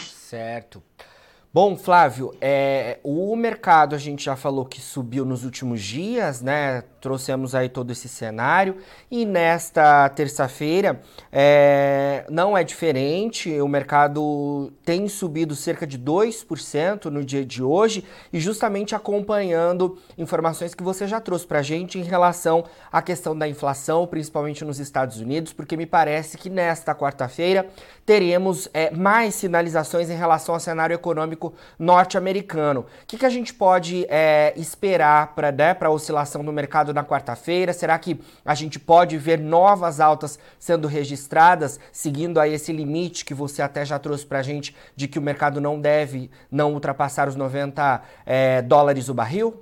Certo. 0.01 0.81
Bom, 1.55 1.77
Flávio, 1.77 2.35
é, 2.41 2.99
o 3.01 3.33
mercado 3.33 3.95
a 3.95 3.97
gente 3.97 4.25
já 4.25 4.35
falou 4.35 4.65
que 4.65 4.81
subiu 4.81 5.23
nos 5.23 5.45
últimos 5.45 5.81
dias, 5.81 6.41
né? 6.41 6.83
trouxemos 7.05 7.53
aí 7.53 7.69
todo 7.69 7.91
esse 7.91 8.09
cenário 8.09 8.77
e 9.11 9.27
nesta 9.27 10.09
terça-feira 10.09 10.99
é, 11.31 12.25
não 12.31 12.57
é 12.57 12.63
diferente, 12.63 13.61
o 13.61 13.67
mercado 13.67 14.73
tem 14.83 15.07
subido 15.07 15.55
cerca 15.55 15.85
de 15.85 15.99
2% 15.99 17.05
no 17.05 17.23
dia 17.23 17.45
de 17.45 17.61
hoje 17.61 18.03
e 18.33 18.39
justamente 18.39 18.95
acompanhando 18.95 19.99
informações 20.17 20.73
que 20.73 20.81
você 20.81 21.07
já 21.07 21.21
trouxe 21.21 21.45
para 21.45 21.59
a 21.59 21.61
gente 21.61 21.99
em 21.99 22.03
relação 22.03 22.63
à 22.91 23.03
questão 23.03 23.37
da 23.37 23.47
inflação, 23.47 24.07
principalmente 24.07 24.65
nos 24.65 24.79
Estados 24.79 25.19
Unidos, 25.19 25.53
porque 25.53 25.77
me 25.77 25.85
parece 25.85 26.39
que 26.39 26.49
nesta 26.49 26.95
quarta-feira 26.95 27.67
teremos 28.03 28.67
é, 28.73 28.89
mais 28.89 29.35
sinalizações 29.35 30.09
em 30.09 30.17
relação 30.17 30.55
ao 30.55 30.59
cenário 30.59 30.95
econômico 30.95 31.44
Básico 31.45 31.53
norte-americano. 31.77 32.81
O 32.81 33.05
que, 33.05 33.17
que 33.17 33.25
a 33.25 33.29
gente 33.29 33.53
pode 33.53 34.05
é, 34.09 34.53
esperar 34.55 35.35
para 35.35 35.51
né, 35.51 35.75
a 35.79 35.89
oscilação 35.89 36.43
do 36.43 36.51
mercado 36.51 36.93
na 36.93 37.03
quarta-feira? 37.03 37.73
Será 37.73 37.97
que 37.99 38.19
a 38.43 38.55
gente 38.55 38.79
pode 38.79 39.17
ver 39.17 39.39
novas 39.39 39.99
altas 39.99 40.39
sendo 40.57 40.87
registradas, 40.87 41.79
seguindo 41.91 42.39
aí 42.39 42.53
esse 42.53 42.71
limite 42.71 43.25
que 43.25 43.33
você 43.33 43.61
até 43.61 43.85
já 43.85 43.99
trouxe 43.99 44.25
para 44.25 44.39
a 44.39 44.43
gente 44.43 44.75
de 44.95 45.07
que 45.07 45.19
o 45.19 45.21
mercado 45.21 45.59
não 45.61 45.79
deve 45.79 46.29
não 46.49 46.73
ultrapassar 46.73 47.27
os 47.27 47.35
90 47.35 48.01
é, 48.25 48.61
dólares 48.61 49.09
o 49.09 49.13
barril? 49.13 49.61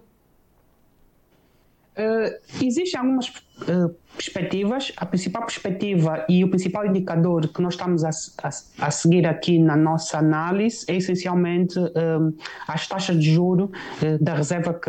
Uh, 1.95 2.65
existem 2.65 2.99
algumas 2.99 3.29
uh, 3.61 3.93
perspectivas. 4.15 4.91
A 4.97 5.05
principal 5.05 5.45
perspectiva 5.45 6.25
e 6.29 6.43
o 6.43 6.49
principal 6.49 6.85
indicador 6.85 7.47
que 7.47 7.61
nós 7.61 7.73
estamos 7.73 8.03
a, 8.03 8.09
a, 8.43 8.49
a 8.87 8.91
seguir 8.91 9.25
aqui 9.25 9.57
na 9.59 9.75
nossa 9.75 10.19
análise 10.19 10.85
é 10.87 10.95
essencialmente 10.95 11.79
um, 11.79 12.33
as 12.67 12.87
taxas 12.87 13.17
de 13.19 13.31
juro 13.31 13.71
uh, 14.01 14.23
da 14.23 14.35
Reserva 14.35 14.79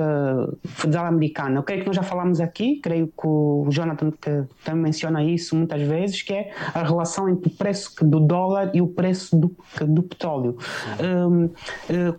Federal 0.66 1.06
Americana. 1.06 1.60
O 1.60 1.62
que 1.62 1.72
é 1.72 1.80
que 1.80 1.86
nós 1.86 1.96
já 1.96 2.02
falamos 2.02 2.40
aqui, 2.40 2.80
creio 2.82 3.06
que 3.06 3.26
o 3.26 3.66
Jonathan 3.70 4.10
que 4.10 4.44
também 4.64 4.82
menciona 4.82 5.22
isso 5.24 5.56
muitas 5.56 5.82
vezes, 5.82 6.22
que 6.22 6.32
é 6.32 6.52
a 6.74 6.82
relação 6.82 7.28
entre 7.28 7.48
o 7.48 7.56
preço 7.56 8.04
do 8.04 8.20
dólar 8.20 8.70
e 8.74 8.80
o 8.80 8.88
preço 8.88 9.36
do, 9.36 9.56
do 9.86 10.02
petróleo. 10.02 10.58
Um, 11.00 11.44
uh, 11.44 11.50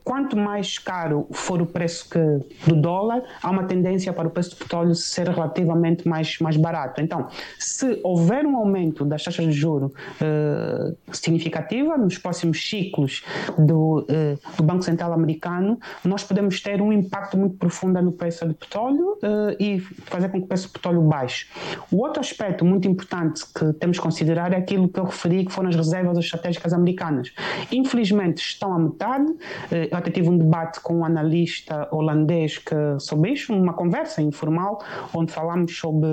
quanto 0.03 0.35
mais 0.35 0.77
caro 0.77 1.27
for 1.31 1.61
o 1.61 1.65
preço 1.65 2.09
que, 2.09 2.19
do 2.67 2.75
dólar, 2.75 3.23
há 3.41 3.49
uma 3.49 3.63
tendência 3.63 4.11
para 4.13 4.27
o 4.27 4.31
preço 4.31 4.51
do 4.51 4.55
petróleo 4.57 4.95
ser 4.95 5.29
relativamente 5.29 6.07
mais, 6.07 6.34
mais 6.43 6.57
barato. 6.57 7.01
Então, 7.01 7.27
se 7.59 7.99
houver 8.03 8.45
um 8.45 8.55
aumento 8.55 9.05
das 9.05 9.23
taxas 9.23 9.45
de 9.45 9.51
juro 9.51 9.93
uh, 10.21 10.95
significativa 11.15 11.97
nos 11.97 12.17
próximos 12.17 12.69
ciclos 12.69 13.23
do, 13.57 13.99
uh, 13.99 14.55
do, 14.57 14.63
Banco 14.63 14.83
Central 14.83 15.13
americano, 15.13 15.79
nós 16.03 16.23
podemos 16.23 16.59
ter 16.61 16.81
um 16.81 16.91
impacto 16.91 17.37
muito 17.37 17.57
profundo 17.57 18.01
no 18.01 18.11
preço 18.11 18.45
do 18.45 18.53
petróleo 18.53 19.17
uh, 19.23 19.55
e 19.59 19.79
fazer 19.79 20.29
com 20.29 20.39
que 20.39 20.45
o 20.45 20.47
preço 20.47 20.67
do 20.67 20.73
petróleo 20.73 21.01
baixe. 21.01 21.47
O 21.91 22.03
outro 22.03 22.19
aspecto 22.19 22.65
muito 22.65 22.87
importante 22.87 23.43
que 23.53 23.73
temos 23.73 23.97
que 23.97 24.03
considerar 24.03 24.51
é 24.53 24.57
aquilo 24.57 24.89
que 24.89 24.99
eu 24.99 25.05
referi, 25.05 25.45
que 25.45 25.51
foram 25.51 25.69
as 25.69 25.75
reservas 25.75 26.17
estratégicas 26.17 26.73
americanas. 26.73 27.31
Infelizmente 27.71 28.39
estão 28.39 28.73
à 28.73 28.79
metade. 28.79 29.25
Eu 29.71 29.97
até 29.97 30.11
tive 30.11 30.29
um 30.29 30.37
debate 30.37 30.79
com 30.81 30.99
um 30.99 31.05
analista 31.05 31.87
holandês 31.91 32.57
que, 32.57 32.75
sobre 32.99 33.31
isso, 33.31 33.53
uma 33.53 33.73
conversa 33.73 34.21
informal, 34.21 34.79
onde 35.13 35.31
falámos 35.31 35.77
sobre, 35.77 36.07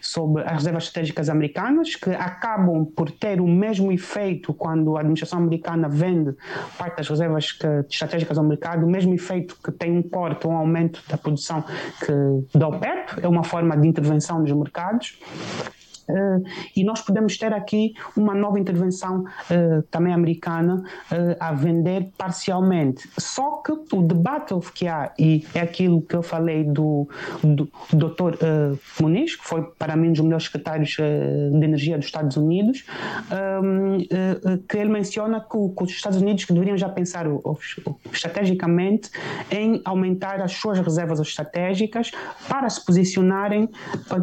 sobre 0.00 0.42
as 0.42 0.52
reservas 0.52 0.84
estratégicas 0.84 1.28
americanas, 1.28 1.94
que 1.94 2.10
acabam 2.10 2.84
por 2.84 3.10
ter 3.10 3.40
o 3.40 3.46
mesmo 3.46 3.92
efeito 3.92 4.52
quando 4.52 4.96
a 4.96 5.00
administração 5.00 5.38
americana 5.38 5.88
vende 5.88 6.34
parte 6.78 6.96
das 6.96 7.08
reservas 7.08 7.52
que, 7.52 7.66
estratégicas 7.88 8.38
ao 8.38 8.44
mercado, 8.44 8.86
o 8.86 8.90
mesmo 8.90 9.14
efeito 9.14 9.56
que 9.62 9.70
tem 9.70 9.96
um 9.96 10.02
corte 10.02 10.46
ou 10.46 10.52
um 10.52 10.56
aumento 10.56 11.02
da 11.08 11.16
produção 11.16 11.62
que 12.04 12.58
da 12.58 12.68
OPEP, 12.68 13.20
é 13.22 13.28
uma 13.28 13.44
forma 13.44 13.76
de 13.76 13.88
intervenção 13.88 14.40
nos 14.40 14.52
mercados. 14.52 15.18
Uh, 16.08 16.42
e 16.74 16.84
nós 16.84 17.00
podemos 17.00 17.36
ter 17.36 17.52
aqui 17.52 17.94
uma 18.16 18.34
nova 18.34 18.58
intervenção 18.58 19.22
uh, 19.22 19.82
também 19.90 20.12
americana 20.12 20.82
uh, 21.10 21.36
a 21.40 21.52
vender 21.52 22.08
parcialmente. 22.16 23.08
Só 23.18 23.62
que 23.62 23.72
o 23.72 24.02
debate 24.02 24.54
que 24.74 24.86
há, 24.86 25.12
e 25.18 25.44
é 25.54 25.60
aquilo 25.60 26.00
que 26.02 26.14
eu 26.14 26.22
falei 26.22 26.62
do, 26.64 27.08
do, 27.42 27.68
Dr. 27.92 28.36
Muniz, 29.00 29.36
que 29.36 29.44
foi 29.44 29.62
para 29.78 29.96
mim 29.96 30.08
um 30.08 30.12
dos 30.12 30.20
melhores 30.20 30.44
secretários 30.44 30.96
de 30.96 31.64
energia 31.64 31.96
dos 31.96 32.06
Estados 32.06 32.36
Unidos, 32.36 32.84
um, 33.62 33.98
que 34.68 34.76
ele 34.76 34.90
menciona 34.90 35.40
que, 35.40 35.56
os 35.56 35.90
Estados 35.90 36.20
Unidos 36.20 36.44
que 36.44 36.52
deveriam 36.52 36.76
já 36.76 36.88
pensar 36.88 37.26
estrategicamente 38.12 39.10
em 39.50 39.80
aumentar 39.84 40.40
as 40.40 40.52
suas 40.52 40.78
reservas 40.78 41.18
estratégicas 41.18 42.10
para 42.48 42.68
se 42.68 42.84
posicionarem 42.84 43.68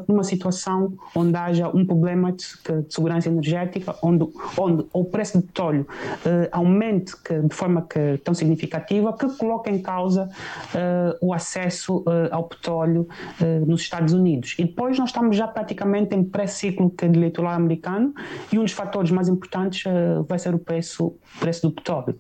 numa 0.08 0.24
situação 0.24 0.94
onde 1.16 1.36
haja 1.36 1.73
um 1.74 1.86
problema 1.86 2.32
de, 2.32 2.46
de, 2.64 2.94
segurança 2.94 3.30
energética, 3.30 3.96
onde, 4.02 4.28
onde 4.58 4.86
o 4.94 5.06
preço 5.06 5.40
do 5.40 5.46
petróleo 5.46 5.88
uh, 6.26 6.48
aumente 6.52 7.16
que, 7.22 7.40
de 7.40 7.56
forma 7.56 7.82
que, 7.82 8.18
tão 8.24 8.34
significativa 8.34 9.14
que 9.14 9.28
coloca 9.38 9.70
em 9.70 9.82
causa 9.82 10.30
uh, 10.30 11.28
o 11.28 11.34
acesso 11.34 12.00
uh, 12.00 12.30
ao 12.32 12.44
petróleo 12.44 13.08
nos 13.66 13.82
Estados 13.82 14.14
Unidos. 14.14 14.56
E 14.58 14.66
depois 14.66 14.98
nós 14.98 15.10
estamos 15.10 15.36
já 15.36 15.48
praticamente 15.48 16.16
em 16.16 16.24
pré-ciclo 16.24 16.94
eleitoral 17.02 17.54
americano 17.54 18.14
e 18.52 18.60
um 18.60 18.64
dos 18.64 18.72
fatores 18.72 19.12
mais 19.12 19.28
importantes 19.28 19.84
vai 20.28 20.40
ser 20.40 20.54
o 20.54 20.60
preço, 20.60 21.16
preço 21.40 21.68
do 21.68 21.74
petróleo. 21.74 22.16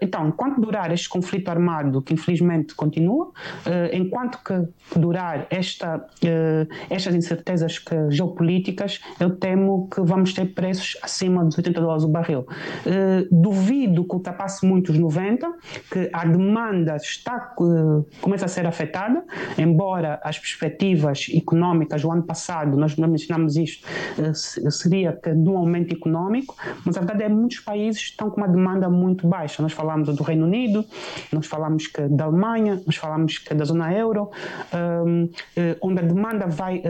então, 0.00 0.28
enquanto 0.28 0.60
durar 0.60 0.92
este 0.92 1.08
conflito 1.08 1.48
armado, 1.48 2.02
que 2.02 2.14
infelizmente 2.14 2.74
continua, 2.74 3.32
enquanto 3.92 4.38
que 4.42 4.98
durar 4.98 5.46
esta, 5.50 6.06
estas 6.90 7.14
incertezas 7.14 7.82
geopolíticas, 8.10 8.75
eu 9.18 9.36
temo 9.36 9.88
que 9.88 10.00
vamos 10.00 10.32
ter 10.32 10.46
preços 10.54 10.96
acima 11.02 11.44
dos 11.44 11.56
80 11.56 11.80
dólares 11.80 12.04
o 12.04 12.08
barril. 12.08 12.40
Uh, 12.40 13.26
duvido 13.30 14.06
que 14.06 14.14
ultrapasse 14.14 14.64
muito 14.66 14.92
os 14.92 14.98
90, 14.98 15.50
que 15.90 16.10
a 16.12 16.24
demanda 16.24 16.96
está, 16.96 17.54
uh, 17.58 18.06
começa 18.20 18.44
a 18.44 18.48
ser 18.48 18.66
afetada, 18.66 19.24
embora 19.58 20.20
as 20.22 20.38
perspectivas 20.38 21.26
económicas 21.34 22.04
o 22.04 22.12
ano 22.12 22.22
passado, 22.22 22.76
nós 22.76 22.94
mencionamos 22.96 23.56
isto, 23.56 23.86
uh, 24.18 24.70
seria 24.70 25.12
que 25.12 25.34
de 25.34 25.48
um 25.48 25.56
aumento 25.56 25.94
económico, 25.94 26.54
mas 26.84 26.96
a 26.96 27.00
verdade 27.00 27.24
é 27.24 27.28
que 27.28 27.34
muitos 27.34 27.60
países 27.60 28.02
estão 28.02 28.30
com 28.30 28.36
uma 28.36 28.48
demanda 28.48 28.88
muito 28.88 29.26
baixa. 29.26 29.62
Nós 29.62 29.72
falamos 29.72 30.14
do 30.14 30.22
Reino 30.22 30.46
Unido, 30.46 30.84
nós 31.32 31.46
falamos 31.46 31.86
que 31.86 32.02
da 32.08 32.24
Alemanha, 32.24 32.80
nós 32.86 32.96
falamos 32.96 33.38
que 33.38 33.54
da 33.54 33.64
zona 33.64 33.92
euro, 33.92 34.30
onde 35.80 36.00
a 36.00 36.02
demanda 36.02 36.46
vai 36.46 36.82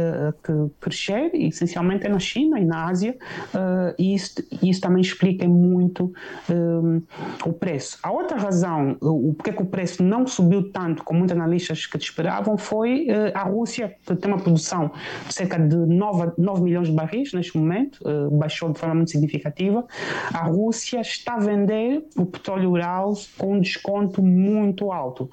crescer 0.81 1.31
e 1.35 1.49
essencialmente 1.49 1.76
especialmente 1.77 2.09
na 2.09 2.19
China 2.19 2.59
e 2.59 2.65
na 2.65 2.87
Ásia, 2.87 3.17
uh, 3.55 3.95
e 3.99 4.15
isso, 4.15 4.35
isso, 4.63 4.81
também 4.81 5.03
explica 5.03 5.47
muito 5.47 6.13
um, 6.51 7.03
o 7.45 7.53
preço. 7.53 7.99
A 8.03 8.11
outra 8.11 8.39
razão, 8.39 8.97
o 9.01 9.35
porquê 9.35 9.53
que 9.53 9.63
o 9.63 9.67
preço 9.67 10.03
não 10.03 10.27
subiu 10.27 10.71
tanto 10.73 11.05
como 11.05 11.19
muitos 11.19 11.37
analistas 11.37 11.87
que 11.87 11.99
esperavam, 11.99 12.57
foi 12.57 13.07
uh, 13.09 13.33
a 13.35 13.43
Rússia, 13.43 13.95
que 14.05 14.17
tem 14.17 14.31
uma 14.31 14.41
produção 14.41 14.91
de 15.27 15.35
cerca 15.35 15.59
de 15.59 15.77
9, 15.77 16.33
9 16.39 16.63
milhões 16.63 16.89
de 16.89 16.95
barris 16.95 17.33
neste 17.33 17.59
momento, 17.59 17.99
uh, 18.07 18.31
baixou 18.31 18.73
de 18.73 18.79
forma 18.79 18.95
muito 18.95 19.11
significativa. 19.11 19.85
A 20.33 20.45
Rússia 20.47 21.01
está 21.01 21.35
a 21.35 21.39
vender 21.39 22.05
o 22.17 22.25
petróleo 22.25 22.71
Ural 22.71 23.13
com 23.37 23.55
um 23.55 23.61
desconto 23.61 24.23
muito 24.23 24.91
alto, 24.91 25.29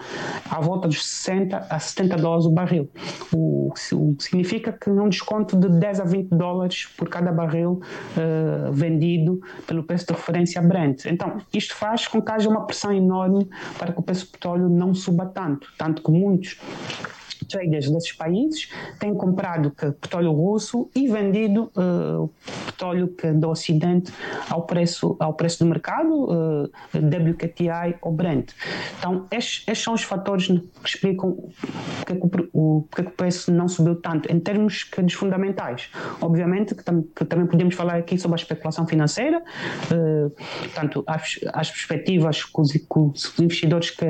à 0.50 0.60
volta 0.60 0.88
dos 0.88 1.06
60 1.06 1.68
a 1.70 1.80
70 1.80 2.18
dólares 2.18 2.46
o 2.46 2.52
barril. 2.52 2.90
O, 3.32 3.72
o 3.94 4.16
significa 4.20 4.72
que 4.72 4.90
é 4.90 4.94
um 4.94 5.10
desconto 5.10 5.58
de 5.58 5.70
10 5.70 6.00
a 6.00 6.04
20 6.04 6.33
dólares 6.38 6.88
por 6.98 7.10
cada 7.10 7.32
barril 7.32 7.82
uh, 8.18 8.72
vendido 8.72 9.42
pelo 9.68 9.84
preço 9.84 10.08
de 10.08 10.14
referência 10.14 10.62
Brent. 10.62 11.06
Então, 11.06 11.38
isto 11.54 11.76
faz 11.76 12.08
com 12.08 12.22
que 12.22 12.32
haja 12.32 12.50
uma 12.50 12.66
pressão 12.66 12.92
enorme 12.92 13.50
para 13.78 13.92
que 13.92 14.00
o 14.00 14.04
preço 14.04 14.26
do 14.26 14.32
petróleo 14.32 14.70
não 14.70 14.94
suba 14.94 15.26
tanto, 15.26 15.68
tanto 15.78 16.02
que 16.02 16.12
muitos 16.12 16.60
traders 17.54 17.90
desses 17.90 18.12
países 18.12 18.70
têm 19.00 19.14
comprado 19.14 19.72
petróleo 19.72 20.32
russo 20.32 20.90
e 20.96 21.08
vendido 21.08 21.72
uh, 21.78 22.30
petróleo 22.66 23.08
que, 23.10 23.32
do 23.32 23.50
Ocidente 23.50 24.12
ao 24.50 24.64
preço, 24.64 25.16
ao 25.20 25.34
preço 25.34 25.60
do 25.64 25.70
mercado, 25.70 26.26
uh, 26.26 26.72
WTI 26.94 27.96
ou 28.02 28.12
Brent. 28.12 28.52
Então, 28.98 29.28
estes, 29.32 29.64
estes, 29.68 29.84
são 29.84 29.94
os 29.94 30.04
fatores 30.04 30.48
que 30.48 30.90
explicam 30.90 31.38
porque, 31.98 32.14
é 32.14 32.16
o, 32.54 32.88
porque 32.90 33.02
é 33.02 33.10
o 33.10 33.12
preço 33.12 33.52
não 33.52 33.68
subiu 33.68 33.96
tanto, 33.96 34.32
em 34.32 34.40
termos 34.40 34.84
que, 34.84 35.02
dos 35.02 35.14
fundamentais. 35.14 35.90
Obviamente 36.20 36.74
que, 36.74 36.84
tam, 36.84 37.04
que, 37.16 37.24
também 37.26 37.46
podemos 37.46 37.76
falar 37.76 37.96
aqui 37.96 38.18
sobre 38.18 38.36
a 38.36 38.42
especulação 38.42 38.88
financeira, 38.88 39.40
uh, 39.40 40.30
portanto, 40.64 41.04
as, 41.06 41.40
as 41.54 41.70
perspectivas 41.70 42.44
que 42.44 42.62
os, 42.62 42.72
que 42.72 43.00
os, 43.00 43.40
investidores 43.40 43.92
que 43.92 44.06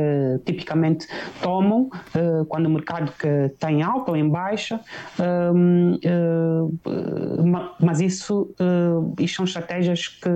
tipicamente 0.46 1.08
tomam 1.42 1.90
uh, 2.16 2.46
quando 2.46 2.68
o 2.68 2.70
mercado 2.70 3.12
que 3.20 3.28
está 3.54 3.72
em 3.72 3.82
alta 3.82 4.12
ou 4.12 4.18
em 4.18 4.28
baixa, 4.28 4.80
um, 5.54 5.94
uh, 5.96 6.80
mas 7.80 8.00
isso, 8.00 8.54
uh, 8.60 9.14
isto 9.20 9.38
são 9.38 9.46
estratégias 9.46 10.08
que 10.08 10.30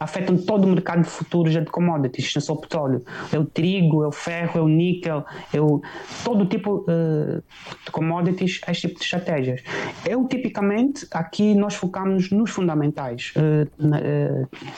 afetam 0.00 0.36
todo 0.36 0.64
o 0.64 0.68
mercado 0.68 1.02
de 1.02 1.08
futuros 1.08 1.52
de 1.52 1.64
commodities, 1.66 2.34
não 2.34 2.40
é 2.40 2.42
só 2.42 2.52
o 2.52 2.60
petróleo, 2.60 3.04
é 3.32 3.38
o 3.38 3.44
trigo, 3.44 4.04
é 4.04 4.08
o 4.08 4.12
ferro, 4.12 4.58
é 4.58 4.62
o 4.62 4.68
níquel, 4.68 5.24
é 5.52 5.60
o, 5.60 5.80
todo 6.24 6.46
tipo 6.46 6.84
de 6.86 7.90
commodities, 7.90 8.60
este 8.68 8.88
tipo 8.88 8.98
de 8.98 9.04
estratégias. 9.04 9.62
Eu, 10.06 10.26
tipicamente, 10.26 11.06
aqui 11.10 11.54
nós 11.54 11.74
focamos 11.74 12.30
nos 12.30 12.50
fundamentais, 12.50 13.32
na, 13.78 14.00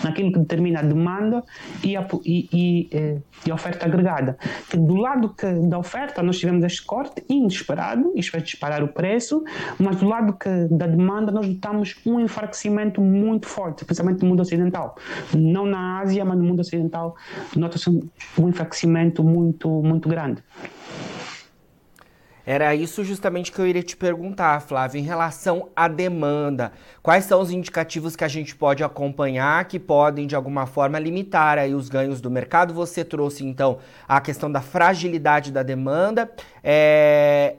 naquilo 0.05 0.33
que 0.33 0.39
determina 0.39 0.81
a 0.81 0.83
demanda 0.83 1.45
e 1.83 1.97
a, 1.97 2.07
e, 2.25 2.49
e, 2.53 3.21
e 3.47 3.51
a 3.51 3.55
oferta 3.55 3.87
agregada. 3.87 4.39
Do 4.75 4.97
lado 4.97 5.31
que, 5.31 5.47
da 5.47 5.79
oferta, 5.79 6.23
nós 6.23 6.39
tivemos 6.39 6.65
este 6.65 6.85
corte 6.85 7.25
inesperado, 7.49 8.13
isto 8.15 8.33
vai 8.33 8.41
disparar 8.43 8.83
o 8.83 8.89
preço, 8.89 9.43
mas 9.79 9.97
do 9.97 10.07
lado 10.07 10.33
que, 10.35 10.49
da 10.71 10.87
demanda 10.87 11.33
nós 11.33 11.47
notamos 11.47 11.97
um 12.05 12.21
enfraquecimento 12.21 13.01
muito 13.01 13.47
forte, 13.47 13.85
principalmente 13.85 14.23
no 14.23 14.29
mundo 14.29 14.41
ocidental. 14.41 14.97
Não 15.35 15.67
na 15.67 16.01
Ásia, 16.01 16.25
mas 16.25 16.39
no 16.39 16.45
mundo 16.45 16.61
ocidental 16.61 17.17
nota-se 17.57 17.89
um 17.91 18.49
enfraquecimento 18.49 19.23
muito, 19.23 19.69
muito 19.83 20.09
grande. 20.09 20.43
Era 22.51 22.75
isso 22.75 23.05
justamente 23.05 23.53
que 23.53 23.59
eu 23.59 23.67
iria 23.67 23.83
te 23.83 23.95
perguntar, 23.95 24.63
Flávio, 24.63 24.99
em 24.99 25.03
relação 25.03 25.69
à 25.77 25.87
demanda. 25.87 26.73
Quais 27.03 27.27
são 27.27 27.43
os 27.43 27.51
indicativos 27.51 28.17
que 28.17 28.25
a 28.25 28.29
gente 28.29 28.57
pode 28.57 28.83
acompanhar 28.83 29.63
que 29.67 29.79
podem, 29.79 30.27
de 30.27 30.35
alguma 30.35 30.65
forma, 30.65 30.99
limitar 30.99 31.59
aí 31.59 31.75
os 31.75 31.91
ganhos 31.91 32.23
do 32.23 32.31
mercado? 32.31 32.73
Você 32.73 33.05
trouxe, 33.05 33.45
então, 33.45 33.81
a 34.09 34.19
questão 34.19 34.51
da 34.51 34.63
fragilidade 34.63 35.53
da 35.53 35.63
demanda 35.63 36.33
é, 36.65 37.57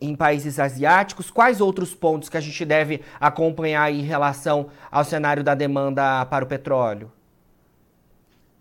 em 0.00 0.16
países 0.16 0.58
asiáticos. 0.58 1.30
Quais 1.30 1.60
outros 1.60 1.94
pontos 1.94 2.30
que 2.30 2.38
a 2.38 2.40
gente 2.40 2.64
deve 2.64 3.02
acompanhar 3.20 3.92
em 3.92 4.00
relação 4.00 4.68
ao 4.90 5.04
cenário 5.04 5.44
da 5.44 5.54
demanda 5.54 6.24
para 6.24 6.46
o 6.46 6.48
petróleo? 6.48 7.12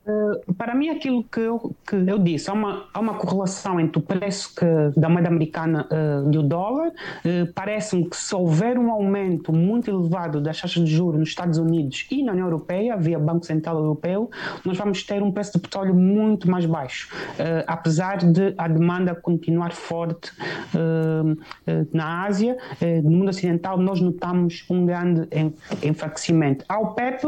Eh, 0.09 0.53
para 0.57 0.73
mim, 0.73 0.89
aquilo 0.89 1.23
que 1.23 1.39
eu, 1.39 1.75
que 1.87 1.95
eu 1.95 2.17
disse, 2.17 2.49
há 2.49 2.53
uma, 2.53 2.85
há 2.93 2.99
uma 2.99 3.13
correlação 3.13 3.79
entre 3.79 3.99
o 3.99 4.01
preço 4.01 4.55
que, 4.55 4.99
da 4.99 5.07
moeda 5.07 5.29
americana 5.29 5.87
uh, 5.91 6.33
e 6.33 6.37
o 6.37 6.41
dólar. 6.43 6.87
Uh, 6.87 7.51
Parece-me 7.53 8.09
que 8.09 8.17
se 8.17 8.33
houver 8.33 8.77
um 8.77 8.91
aumento 8.91 9.53
muito 9.53 9.89
elevado 9.89 10.41
das 10.41 10.59
taxas 10.59 10.83
de 10.83 10.91
juros 10.91 11.19
nos 11.19 11.29
Estados 11.29 11.57
Unidos 11.57 12.07
e 12.09 12.23
na 12.23 12.31
União 12.31 12.47
Europeia, 12.47 12.97
via 12.97 13.19
Banco 13.19 13.45
Central 13.45 13.77
Europeu, 13.77 14.29
nós 14.65 14.77
vamos 14.77 15.03
ter 15.03 15.21
um 15.21 15.31
preço 15.31 15.53
de 15.53 15.59
petróleo 15.59 15.93
muito 15.93 16.49
mais 16.49 16.65
baixo, 16.65 17.09
uh, 17.13 17.63
apesar 17.67 18.17
de 18.17 18.53
a 18.57 18.67
demanda 18.67 19.13
continuar 19.13 19.71
forte 19.73 20.31
na 21.93 22.25
Ásia. 22.25 22.57
no 23.03 23.11
mundo 23.11 23.29
ocidental, 23.29 23.77
nós 23.77 23.99
notamos 23.99 24.65
um 24.69 24.85
grande 24.85 25.27
enfraquecimento. 25.83 26.65
Ao 26.67 26.93
PEP, 26.93 27.23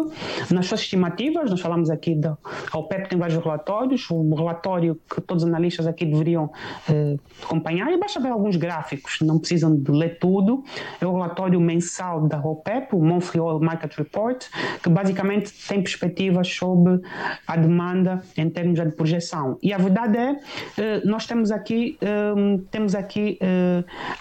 nas 0.52 0.66
suas 0.66 0.82
estimativas, 0.82 1.50
nós 1.50 1.60
falamos 1.60 1.90
aqui 1.90 2.16
da 2.16 2.38
a 2.72 2.78
OPEP 2.78 3.10
tem 3.10 3.20
vários 3.20 3.38
relatórios, 3.44 4.10
o 4.10 4.34
relatório 4.34 5.00
que 5.14 5.20
todos 5.20 5.44
os 5.44 5.50
analistas 5.50 5.86
aqui 5.86 6.06
deveriam 6.06 6.50
eh, 6.90 7.18
acompanhar, 7.44 7.92
e 7.92 7.98
basta 7.98 8.20
ver 8.20 8.30
alguns 8.30 8.56
gráficos, 8.56 9.20
não 9.22 9.38
precisam 9.38 9.76
de 9.76 9.92
ler 9.92 10.18
tudo. 10.20 10.64
É 11.00 11.06
o 11.06 11.12
relatório 11.14 11.60
mensal 11.60 12.28
da 12.28 12.40
OPEP, 12.40 12.96
o 12.96 13.04
Montreal 13.04 13.60
Market 13.60 13.94
Report, 13.98 14.46
que 14.82 14.90
basicamente 14.90 15.52
tem 15.68 15.84
perspectivas 15.84 16.48
sobre 16.48 17.02
a 17.46 17.58
demanda 17.58 18.24
em 18.38 18.50
termos 18.50 18.80
de 18.80 18.92
projeção. 18.92 19.58
E 19.62 19.74
a 19.74 19.78
verdade 19.78 20.18
é, 20.18 20.40
eh, 20.78 21.02
nós 21.04 21.26
temos 21.26 21.52
aqui, 21.52 21.98
eh, 22.02 22.60
temos 22.70 22.96
aqui 22.96 23.38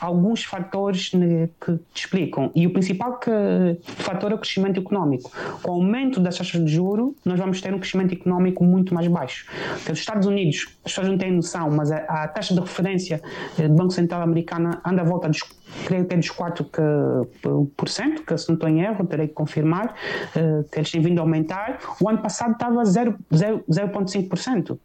alguns 0.00 0.44
fatores 0.44 1.12
né, 1.12 1.48
que 1.64 1.78
explicam, 1.94 2.50
e 2.54 2.66
o 2.66 2.72
principal 2.72 3.18
que, 3.18 3.30
fator 3.82 4.32
é 4.32 4.34
o 4.34 4.38
crescimento 4.38 4.80
econômico. 4.80 5.30
Com 5.62 5.70
o 5.70 5.74
aumento 5.74 6.18
das 6.20 6.36
taxas 6.36 6.64
de 6.64 6.72
juro, 6.72 7.14
nós 7.24 7.38
vamos 7.38 7.60
ter 7.60 7.72
um 7.72 7.78
crescimento 7.78 8.12
econômico 8.12 8.39
económico 8.40 8.64
muito 8.64 8.94
mais 8.94 9.06
baixo. 9.08 9.46
Porque 9.74 9.92
os 9.92 9.98
Estados 9.98 10.26
Unidos, 10.26 10.66
as 10.84 10.92
pessoas 10.92 11.08
não 11.08 11.18
têm 11.18 11.32
noção, 11.32 11.70
mas 11.70 11.90
a, 11.92 11.98
a 11.98 12.28
taxa 12.28 12.54
de 12.54 12.60
referência 12.60 13.22
eh, 13.58 13.68
do 13.68 13.74
Banco 13.74 13.92
Central 13.92 14.22
americano 14.22 14.80
anda 14.84 15.02
à 15.02 15.04
volta 15.04 15.28
dos 15.28 15.42
creio 15.86 16.04
que 16.04 16.14
é 16.14 16.16
dos 16.16 16.30
4%, 16.30 18.14
que, 18.14 18.24
que 18.24 18.38
se 18.38 18.48
não 18.48 18.54
estou 18.54 18.68
em 18.68 18.82
erro, 18.82 19.06
terei 19.06 19.28
que 19.28 19.34
confirmar, 19.34 19.94
uh, 20.36 20.64
que 20.70 20.78
eles 20.78 20.90
têm 20.90 21.00
vindo 21.00 21.18
a 21.18 21.22
aumentar. 21.22 21.78
O 22.00 22.08
ano 22.08 22.18
passado 22.18 22.52
estava 22.52 22.82
0,5%, 22.82 24.78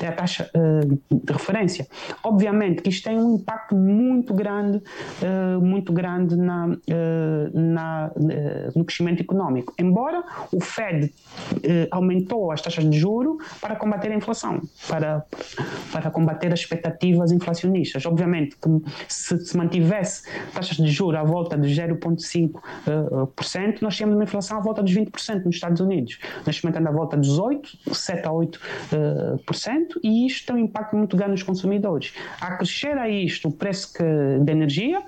é 0.00 0.06
a 0.06 0.12
taxa 0.12 0.50
uh, 0.54 1.00
de 1.10 1.32
referência. 1.32 1.86
Obviamente 2.22 2.82
que 2.82 2.90
isto 2.90 3.04
tem 3.04 3.18
um 3.18 3.36
impacto 3.36 3.74
muito 3.74 4.34
grande, 4.34 4.78
uh, 4.78 5.60
muito 5.60 5.92
grande 5.92 6.36
na, 6.36 6.68
na 7.52 8.10
no 8.74 8.84
crescimento 8.84 9.20
económico. 9.20 9.72
Embora 9.78 10.24
o 10.52 10.60
Fed 10.60 11.12
aumentou 11.90 12.50
as 12.50 12.60
taxas 12.60 12.88
de 12.88 12.98
juro 12.98 13.38
para 13.60 13.76
combater 13.76 14.10
a 14.10 14.14
inflação, 14.14 14.60
para, 14.88 15.24
para 15.92 16.10
combater 16.10 16.52
as 16.52 16.60
expectativas 16.60 17.32
inflacionistas. 17.32 18.04
Obviamente 18.06 18.56
que 18.56 18.68
se, 19.08 19.38
se 19.44 19.56
mantivesse 19.56 20.21
taxas 20.52 20.76
de 20.76 20.90
juros 20.90 21.18
à 21.18 21.24
volta 21.24 21.56
de 21.56 21.68
0,5%, 21.68 22.52
uh, 22.56 23.78
nós 23.80 23.96
tínhamos 23.96 24.16
uma 24.16 24.24
inflação 24.24 24.58
à 24.58 24.60
volta 24.60 24.82
dos 24.82 24.92
20% 24.92 25.44
nos 25.44 25.54
Estados 25.54 25.80
Unidos. 25.80 26.18
Neste 26.46 26.64
momento 26.64 26.78
anda 26.78 26.90
à 26.90 26.92
volta 26.92 27.16
dos 27.16 27.38
8%, 27.38 27.78
7% 27.88 28.26
a 28.26 28.30
8%, 28.30 29.96
uh, 29.96 30.00
e 30.02 30.26
isto 30.26 30.46
tem 30.46 30.56
um 30.56 30.66
impacto 30.66 30.96
muito 30.96 31.16
grande 31.16 31.32
nos 31.32 31.42
consumidores. 31.42 32.12
A 32.40 32.56
crescer 32.56 32.96
a 32.98 33.08
isto 33.08 33.48
o 33.48 33.52
preço 33.52 33.92
que, 33.92 34.04
da 34.40 34.52
energia, 34.52 35.02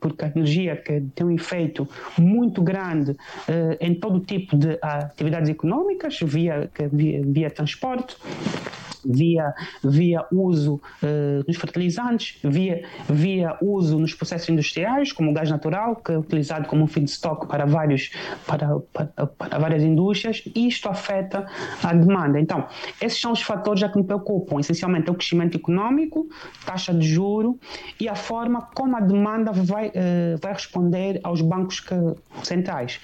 porque 0.00 0.24
a 0.24 0.28
energia 0.28 0.76
que 0.76 1.00
tem 1.14 1.26
um 1.26 1.30
efeito 1.30 1.88
muito 2.18 2.62
grande 2.62 3.16
em 3.80 3.94
todo 3.94 4.20
tipo 4.20 4.56
de 4.56 4.78
atividades 4.80 5.50
económicas, 5.50 6.18
via, 6.22 6.70
via, 6.92 7.22
via 7.24 7.50
transporte, 7.50 8.16
via, 9.04 9.54
via 9.82 10.24
uso 10.32 10.74
uh, 11.02 11.44
nos 11.46 11.56
fertilizantes, 11.56 12.38
via, 12.42 12.82
via 13.08 13.56
uso 13.60 13.98
nos 13.98 14.14
processos 14.14 14.48
industriais, 14.48 15.12
como 15.12 15.30
o 15.30 15.34
gás 15.34 15.50
natural, 15.50 15.96
que 15.96 16.12
é 16.12 16.18
utilizado 16.18 16.66
como 16.68 16.86
feedstock 16.86 17.46
para, 17.46 17.66
vários, 17.66 18.10
para, 18.46 18.78
para, 18.92 19.26
para 19.26 19.58
várias 19.58 19.82
indústrias, 19.82 20.42
e 20.54 20.68
isto 20.68 20.88
afeta 20.88 21.46
a 21.82 21.92
demanda. 21.92 22.40
Então, 22.40 22.66
esses 23.00 23.20
são 23.20 23.32
os 23.32 23.42
fatores 23.42 23.82
que 23.90 23.98
me 23.98 24.04
preocupam. 24.04 24.60
Essencialmente, 24.60 25.08
é 25.08 25.12
o 25.12 25.14
crescimento 25.14 25.56
econômico, 25.56 26.28
taxa 26.64 26.92
de 26.92 27.06
juro 27.06 27.58
e 27.98 28.08
a 28.08 28.14
forma 28.14 28.62
como 28.74 28.96
a 28.96 29.00
demanda 29.00 29.52
vai, 29.52 29.88
uh, 29.88 30.38
vai 30.40 30.52
responder 30.52 31.20
aos 31.22 31.40
bancos 31.40 31.80
que, 31.80 31.94
centrais. 32.42 33.00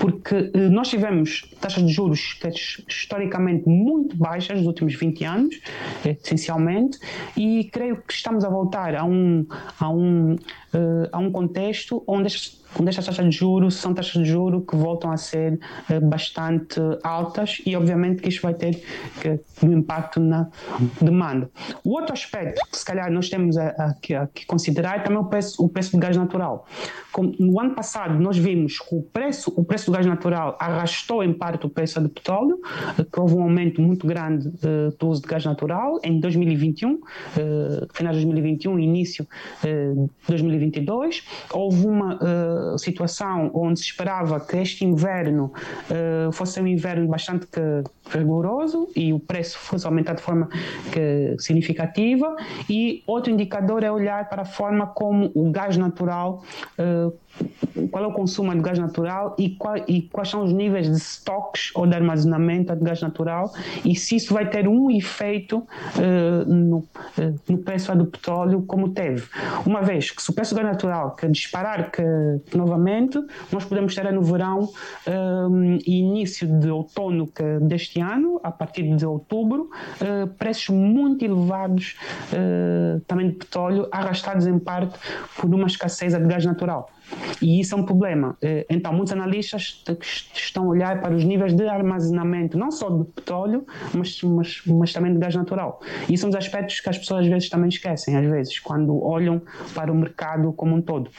Porque 0.00 0.34
uh, 0.34 0.70
nós 0.70 0.88
tivemos 0.88 1.42
taxas 1.60 1.84
de 1.84 1.92
juros 1.92 2.34
que, 2.34 2.48
historicamente 2.88 3.68
muito 3.68 4.16
baixas 4.16 4.58
nos 4.58 4.66
últimos 4.66 4.94
20 4.94 5.24
anos, 5.24 5.35
anos, 5.36 5.60
essencialmente, 6.04 6.98
e 7.36 7.64
creio 7.70 8.02
que 8.02 8.12
estamos 8.12 8.44
a 8.44 8.48
voltar 8.48 8.94
a 8.94 9.04
um, 9.04 9.46
a 9.78 9.88
um, 9.88 10.34
uh, 10.34 11.08
a 11.12 11.18
um 11.18 11.30
contexto 11.30 12.02
onde 12.06 12.26
estas 12.26 12.65
estas 12.86 13.06
taxas 13.06 13.24
de 13.24 13.30
juros 13.30 13.74
são 13.74 13.94
taxas 13.94 14.22
de 14.22 14.24
juros 14.24 14.64
que 14.68 14.76
voltam 14.76 15.10
a 15.10 15.16
ser 15.16 15.58
uh, 15.90 16.00
bastante 16.06 16.80
altas 17.02 17.62
e 17.64 17.76
obviamente 17.76 18.22
que 18.22 18.28
isto 18.28 18.42
vai 18.42 18.54
ter 18.54 18.82
que, 19.20 19.40
um 19.64 19.72
impacto 19.72 20.20
na 20.20 20.48
demanda. 21.00 21.50
O 21.84 21.92
outro 21.92 22.12
aspecto 22.12 22.60
que 22.70 22.78
se 22.78 22.84
calhar 22.84 23.10
nós 23.10 23.28
temos 23.28 23.56
a, 23.56 23.94
que 24.02 24.46
considerar 24.46 24.96
é 24.96 25.00
também 25.00 25.18
o 25.18 25.24
preço, 25.24 25.62
o 25.64 25.68
preço 25.68 25.92
do 25.92 25.98
gás 25.98 26.16
natural. 26.16 26.66
Como 27.12 27.34
no 27.38 27.58
ano 27.60 27.74
passado 27.74 28.18
nós 28.20 28.36
vimos 28.36 28.78
que 28.78 28.94
o 28.94 29.02
preço, 29.02 29.52
o 29.56 29.64
preço 29.64 29.86
do 29.86 29.92
gás 29.92 30.06
natural 30.06 30.56
arrastou 30.60 31.22
em 31.24 31.32
parte 31.32 31.66
o 31.66 31.70
preço 31.70 32.00
do 32.00 32.08
petróleo, 32.08 32.60
uh, 32.98 33.04
que 33.04 33.20
houve 33.20 33.34
um 33.34 33.42
aumento 33.42 33.80
muito 33.80 34.06
grande 34.06 34.50
do 34.98 35.08
uso 35.08 35.22
de 35.22 35.28
gás 35.28 35.44
natural 35.44 35.98
em 36.02 36.20
2021, 36.20 37.00
final 37.92 38.12
de 38.12 38.24
2021 38.24 38.78
início 38.78 39.26
de 39.62 40.08
2022. 40.28 41.22
Houve 41.52 41.86
uma 41.86 42.18
situação 42.78 43.50
onde 43.54 43.80
se 43.80 43.86
esperava 43.86 44.40
que 44.40 44.56
este 44.56 44.84
inverno 44.84 45.52
uh, 45.90 46.32
fosse 46.32 46.60
um 46.60 46.66
inverno 46.66 47.06
bastante 47.06 47.46
rigoroso 48.10 48.88
e 48.94 49.12
o 49.12 49.18
preço 49.18 49.58
fosse 49.58 49.86
aumentar 49.86 50.14
de 50.14 50.22
forma 50.22 50.48
significativa. 51.38 52.36
E 52.68 53.02
outro 53.06 53.32
indicador 53.32 53.82
é 53.82 53.90
olhar 53.90 54.28
para 54.28 54.42
a 54.42 54.44
forma 54.44 54.86
como 54.86 55.30
o 55.34 55.50
gás 55.50 55.76
natural 55.76 56.42
uh, 56.78 57.12
qual 57.90 58.04
é 58.04 58.06
o 58.06 58.12
consumo 58.12 58.54
de 58.54 58.60
gás 58.60 58.78
natural 58.78 59.34
e, 59.38 59.50
qual, 59.50 59.76
e, 59.86 60.02
quais 60.02 60.28
são 60.28 60.44
os 60.44 60.52
níveis 60.52 60.88
de 60.88 60.96
estoques 60.96 61.70
ou 61.74 61.86
de 61.86 61.94
armazenamento 61.94 62.74
de 62.74 62.84
gás 62.84 63.00
natural 63.00 63.52
e 63.84 63.94
se 63.94 64.16
isso 64.16 64.32
vai 64.32 64.48
ter 64.48 64.68
um 64.68 64.90
efeito 64.90 65.58
uh, 65.58 66.44
no, 66.46 66.78
uh, 66.78 66.86
no, 67.48 67.58
preço 67.58 67.94
do 67.94 68.06
petróleo 68.06 68.62
como 68.62 68.90
teve. 68.90 69.28
Uma 69.64 69.82
vez 69.82 70.10
que 70.10 70.22
se 70.22 70.30
o 70.30 70.32
preço 70.32 70.54
do 70.54 70.60
gás 70.60 70.72
natural 70.72 71.14
que 71.14 71.28
disparar 71.28 71.90
que, 71.90 72.02
novamente, 72.54 73.18
nós 73.52 73.64
podemos 73.64 73.94
ter 73.94 74.12
no 74.12 74.22
verão 74.22 74.68
um, 75.50 75.78
e 75.86 76.00
início 76.00 76.46
de 76.46 76.70
outono 76.70 77.26
que, 77.26 77.42
deste 77.60 78.00
ano, 78.00 78.40
a 78.42 78.50
partir 78.50 78.94
de 78.94 79.06
outubro, 79.06 79.70
uh, 80.00 80.26
preços 80.34 80.68
muito 80.68 81.24
elevados 81.24 81.96
também 83.06 83.28
de 83.28 83.36
petróleo, 83.36 83.88
arrastados 83.90 84.46
em 84.46 84.58
parte 84.58 84.98
por 85.36 85.52
uma 85.52 85.66
escassez 85.66 86.12
de 86.12 86.26
gás 86.26 86.44
natural. 86.44 86.90
E 87.40 87.60
isso 87.66 87.74
é 87.74 87.78
um 87.78 87.84
problema. 87.84 88.36
Eh, 88.40 88.66
então, 88.70 88.92
muitos 88.92 89.12
analistas 89.12 89.82
estão 90.34 90.64
a 90.64 90.68
olhar 90.68 91.00
para 91.00 91.14
os 91.14 91.24
níveis 91.24 91.54
de 91.54 91.66
armazenamento, 91.68 92.56
não 92.56 92.70
só 92.70 92.88
de 92.88 93.04
petróleo, 93.04 93.66
mas, 93.92 94.22
mas, 94.22 94.62
mas 94.66 94.92
também 94.92 95.12
de 95.12 95.18
gás 95.18 95.34
natural. 95.34 95.80
Isso 96.08 96.22
são 96.22 96.30
os 96.30 96.36
aspectos 96.36 96.80
que 96.80 96.88
as 96.88 96.98
pessoas 96.98 97.24
às 97.24 97.26
vezes 97.28 97.48
também 97.48 97.68
esquecem, 97.68 98.16
às 98.16 98.26
vezes, 98.26 98.58
quando 98.58 99.02
olham 99.02 99.42
para 99.74 99.92
o 99.92 99.94
mercado 99.94 100.52
como 100.52 100.76
um 100.76 100.80
todo. 100.80 101.10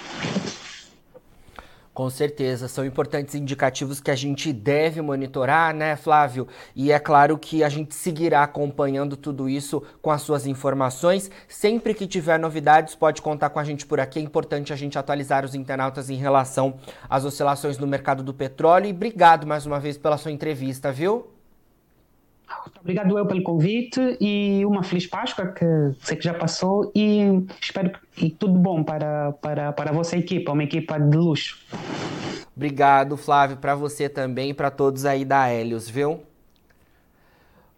Com 1.97 2.11
certeza, 2.11 2.67
são 2.67 2.85
importantes 2.85 3.33
indicativos 3.33 3.99
que 3.99 4.11
a 4.11 4.15
gente 4.15 4.53
deve 4.53 5.01
monitorar, 5.01 5.73
né, 5.73 5.95
Flávio? 5.95 6.47
E 6.75 6.91
é 6.91 6.99
claro 6.99 7.39
que 7.39 7.63
a 7.63 7.69
gente 7.69 7.95
seguirá 7.95 8.43
acompanhando 8.43 9.17
tudo 9.17 9.49
isso 9.49 9.81
com 9.99 10.11
as 10.11 10.21
suas 10.21 10.45
informações. 10.45 11.31
Sempre 11.47 11.95
que 11.95 12.05
tiver 12.05 12.37
novidades, 12.37 12.93
pode 12.93 13.19
contar 13.19 13.49
com 13.49 13.57
a 13.57 13.63
gente 13.63 13.83
por 13.83 13.99
aqui. 13.99 14.19
É 14.19 14.21
importante 14.21 14.71
a 14.71 14.75
gente 14.75 14.95
atualizar 14.95 15.43
os 15.43 15.55
internautas 15.55 16.11
em 16.11 16.17
relação 16.17 16.75
às 17.09 17.25
oscilações 17.25 17.79
no 17.79 17.87
mercado 17.87 18.21
do 18.21 18.31
petróleo. 18.31 18.85
E 18.85 18.91
obrigado 18.91 19.47
mais 19.47 19.65
uma 19.65 19.79
vez 19.79 19.97
pela 19.97 20.19
sua 20.19 20.31
entrevista, 20.31 20.91
viu? 20.91 21.36
Obrigado 22.79 23.17
eu 23.17 23.25
pelo 23.25 23.43
convite 23.43 24.17
e 24.21 24.65
uma 24.65 24.81
feliz 24.81 25.05
Páscoa 25.05 25.47
que 25.47 25.65
sei 26.01 26.15
que 26.15 26.23
já 26.23 26.33
passou 26.33 26.91
e 26.95 27.45
espero 27.61 27.91
que 28.13 28.29
tudo 28.29 28.57
bom 28.57 28.83
para, 28.83 29.33
para, 29.33 29.73
para 29.73 29.89
a 29.89 29.93
vossa 29.93 30.15
equipa, 30.15 30.53
uma 30.53 30.63
equipa 30.63 30.97
de 30.99 31.17
luxo. 31.17 31.59
Obrigado, 32.55 33.17
Flávio, 33.17 33.57
para 33.57 33.75
você 33.75 34.07
também 34.07 34.51
e 34.51 34.53
para 34.53 34.71
todos 34.71 35.05
aí 35.05 35.25
da 35.25 35.51
Helios, 35.53 35.89
viu? 35.89 36.21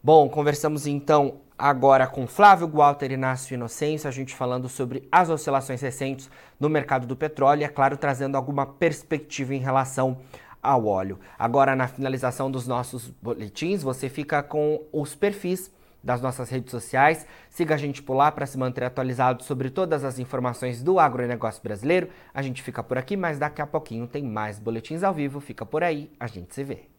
Bom, 0.01 0.29
conversamos 0.29 0.87
então 0.87 1.37
agora 1.57 2.07
com 2.07 2.25
Flávio 2.25 2.69
Walter 2.69 3.11
Inácio 3.11 3.53
Inocêncio, 3.53 4.07
a 4.07 4.11
gente 4.11 4.33
falando 4.33 4.69
sobre 4.69 5.05
as 5.11 5.29
oscilações 5.29 5.81
recentes 5.81 6.29
no 6.57 6.69
mercado 6.69 7.05
do 7.05 7.15
petróleo 7.15 7.61
e, 7.61 7.63
é 7.65 7.67
claro, 7.67 7.97
trazendo 7.97 8.37
alguma 8.37 8.65
perspectiva 8.65 9.53
em 9.53 9.59
relação 9.59 10.17
ao 10.61 10.85
óleo. 10.85 11.19
Agora, 11.37 11.75
na 11.75 11.87
finalização 11.87 12.49
dos 12.49 12.67
nossos 12.67 13.09
boletins, 13.21 13.81
você 13.81 14.09
fica 14.09 14.43
com 14.43 14.83
os 14.91 15.15
perfis 15.15 15.71
das 16.03 16.21
nossas 16.21 16.49
redes 16.49 16.71
sociais. 16.71 17.25
Siga 17.49 17.75
a 17.75 17.77
gente 17.77 18.01
por 18.01 18.15
lá 18.15 18.31
para 18.31 18.45
se 18.45 18.57
manter 18.57 18.83
atualizado 18.83 19.43
sobre 19.43 19.69
todas 19.69 20.03
as 20.03 20.19
informações 20.19 20.81
do 20.81 20.99
agronegócio 20.99 21.61
brasileiro. 21.61 22.09
A 22.33 22.41
gente 22.41 22.63
fica 22.63 22.81
por 22.81 22.97
aqui, 22.97 23.17
mas 23.17 23.37
daqui 23.37 23.61
a 23.61 23.67
pouquinho 23.67 24.07
tem 24.07 24.23
mais 24.23 24.59
boletins 24.59 25.03
ao 25.03 25.13
vivo. 25.13 25.39
Fica 25.39 25.65
por 25.65 25.83
aí, 25.83 26.11
a 26.19 26.27
gente 26.27 26.53
se 26.53 26.63
vê. 26.63 26.98